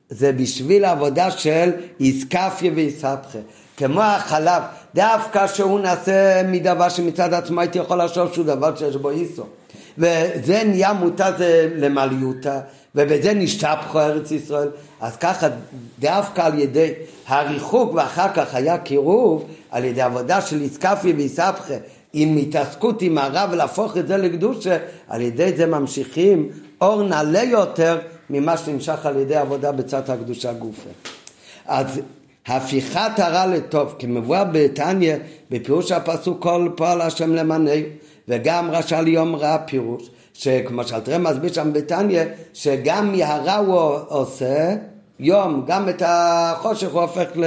[0.09, 1.71] זה בשביל העבודה של
[2.01, 3.39] איסקפיה ואיסבכה.
[3.77, 4.63] כמו החלב,
[4.95, 9.45] דווקא שהוא נעשה מדבר שמצד עצמו הייתי יכול לחשוב שהוא דבר שיש בו איסו.
[9.99, 12.61] וזה נהיה מותר זה למעליותה,
[12.95, 14.69] ובזה נשתפכו ארץ ישראל.
[15.01, 15.47] אז ככה
[15.99, 16.93] דווקא על ידי
[17.27, 21.75] הריחוק ואחר כך היה קירוב, על ידי עבודה של איסקפיה ואיסבכה,
[22.13, 26.49] עם התעסקות עם הרב ולהפוך את זה לקדושה, על ידי זה ממשיכים
[26.81, 27.99] אור נעלה יותר
[28.31, 30.91] ממה שנמשך על ידי עבודה בצד הקדושה גופה.
[31.67, 32.01] אז
[32.47, 35.17] הפיכת הרע לטוב, כמבואר בתניא,
[35.51, 37.71] בפירוש הפסוק כל פועל השם למנה,
[38.29, 42.23] וגם רשע ליום רע פירוש, שכמו שאלתרם מסביר שם בתניא,
[42.55, 44.75] שגם מהרע הוא עושה
[45.21, 47.45] יום, גם את החושך הוא הופך ל...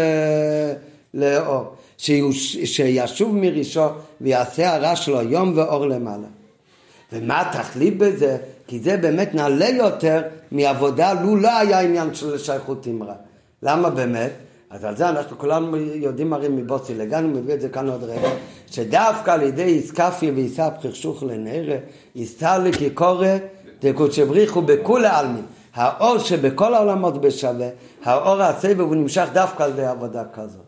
[1.14, 1.76] לאור.
[1.98, 3.88] שישוב מראשו
[4.22, 6.28] ויעשה הרע שלו יום ואור למעלה.
[7.14, 8.38] ומה התכלית בזה?
[8.68, 10.22] כי זה באמת נעלה יותר
[10.52, 13.14] מעבודה לו לא היה עניין של שייכות עם רע.
[13.64, 14.32] למה באמת?
[14.72, 18.04] אז על זה אנחנו כולנו יודעים הרי מבוסי לגן, הוא מביא את זה כאן עוד
[18.04, 18.30] רגע,
[18.68, 21.78] שדווקא על ידי איסקפיה ואיסה פחישוך לנערה,
[22.16, 23.28] איסתר לכיקורא
[23.82, 25.46] דקודשא בריחו בכולי עלמין.
[25.74, 27.68] האור שבכל העולמות בשווה,
[28.04, 30.62] האור הסבב הוא נמשך דווקא על ידי עבודה כזאת.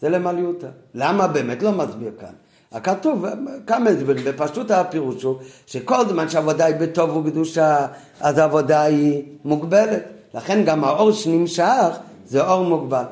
[0.00, 0.66] זה למעליותה.
[0.94, 2.32] למה באמת לא מסביר כאן?
[2.72, 3.24] הכתוב,
[3.66, 5.36] כמה הסברים, בפשטות הפירוש הוא
[5.66, 7.86] שכל זמן שהעבודה היא בטוב וקדושה,
[8.20, 10.02] אז העבודה היא מוגבלת.
[10.34, 11.98] לכן גם האור שנמשך
[12.28, 13.04] זה אור מוגבל.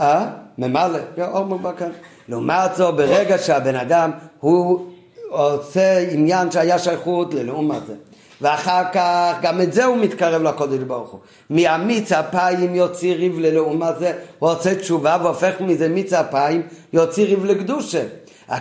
[0.00, 0.26] אה?
[0.58, 1.90] ממלא, כן, אור מוגבל כאן.
[2.28, 4.10] לעומת זאת, ברגע שהבן אדם
[4.40, 4.86] הוא
[5.28, 7.94] עושה עניין שהיה שייכות ללעומת זה.
[8.40, 11.20] ואחר כך גם את זה הוא מתקרב לקודש ברוך הוא.
[11.50, 16.62] מאמיץ אפיים יוציא ריב ללעומת זה, הוא עושה תשובה והופך מזה מיץ אפיים,
[16.92, 18.02] יוציא ריב לקדושה.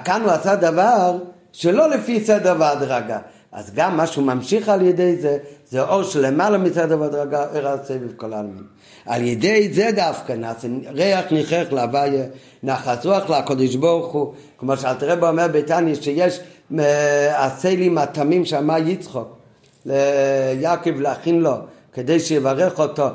[0.05, 1.17] כאן הוא עשה דבר
[1.51, 3.17] שלא לפי סדר והדרגה.
[3.51, 5.37] אז גם מה שהוא ממשיך על ידי זה,
[5.69, 8.63] זה אור שלמעלה מסדר והדרגה, ער הסבב כל העלמין.
[9.05, 12.25] על ידי זה דווקא נעשה ריח ניחך להוויה,
[12.63, 16.39] נחת רוח לקודש ברוך הוא, כמו שאלתרבה אומר בתניא שיש
[16.79, 19.37] אה, לי מטעמים שאמר יצחוק
[19.85, 21.53] ליעקב להכין לו
[21.93, 23.07] כדי שיברך אותו,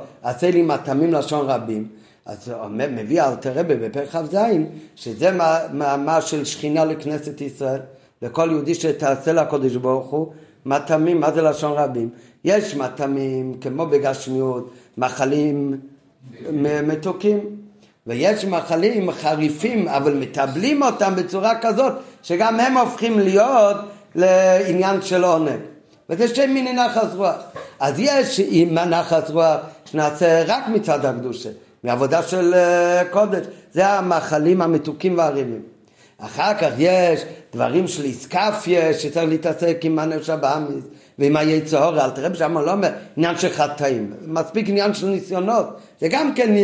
[0.43, 1.89] לי מטעמים לשון רבים.
[2.27, 4.37] אז מביא אלתרבה בפרק כ"ז,
[4.97, 5.31] שזה
[5.73, 7.81] מאמר של שכינה לכנסת ישראל,
[8.25, 10.33] לכל יהודי שתעשה לקודש ברוך הוא,
[10.67, 12.09] מטעמים, מה זה לשון רבים?
[12.45, 15.81] יש מטעמים כמו בגשמיות, מאכלים
[16.87, 17.41] מתוקים,
[18.07, 21.93] ויש מאכלים חריפים, אבל מטבלים אותם בצורה כזאת,
[22.23, 23.77] שגם הם הופכים להיות
[24.15, 25.61] לעניין של עונג.
[26.11, 27.37] וזה שם מיני נחס רוח.
[27.81, 31.49] אז יש עם נחס רוח שנעשה רק מצד הקדושה,
[31.85, 35.74] מעבודה של אה, קודש, זה המאכלים המתוקים והריבים.
[36.19, 40.85] אחר כך יש דברים של איסקפיה שצריך להתעסק עם הנפש הבאמיס
[41.19, 46.09] ועם היצור, אל תראה שם לא אומר עניין של חטאים, מספיק עניין של ניסיונות, זה
[46.09, 46.55] גם כן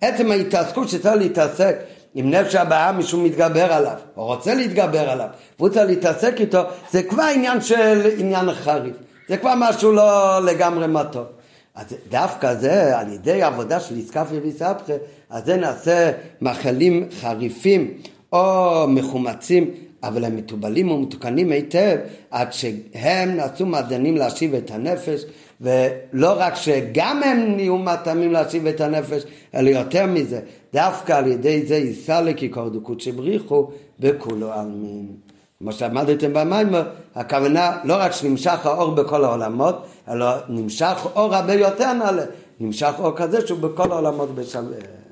[0.00, 1.76] עצם ההתעסקות שצריך להתעסק
[2.14, 5.28] עם נפש הבאה מישהו מתגבר עליו, או רוצה להתגבר עליו,
[5.58, 8.96] והוא צריך להתעסק איתו, זה כבר עניין של עניין חריף,
[9.28, 11.28] זה כבר משהו לא לגמרי מתוק.
[11.74, 14.92] אז דווקא זה, על ידי עבודה של איסקפיה ואיסבכה,
[15.30, 16.10] אז זה נעשה
[16.40, 17.94] מאכלים חריפים
[18.32, 19.70] או מחומצים,
[20.02, 21.96] אבל הם מתובלים ומתוקנים היטב,
[22.30, 25.24] עד שהם נעשו מאזנים להשיב את הנפש,
[25.60, 29.22] ולא רק שגם הם נהיו מטעמים להשיב את הנפש,
[29.54, 30.40] אלא יותר מזה,
[30.72, 33.70] דווקא על ידי זה יישא לכיכר דקות שבריחו
[34.00, 35.06] בכולו עלמין.
[35.58, 36.68] כמו שעמדתם במים,
[37.14, 42.24] הכוונה לא רק שנמשך האור בכל העולמות, אלא נמשך אור הרבה יותר נעלה,
[42.60, 45.05] נמשך אור כזה שהוא בכל העולמות בשווה.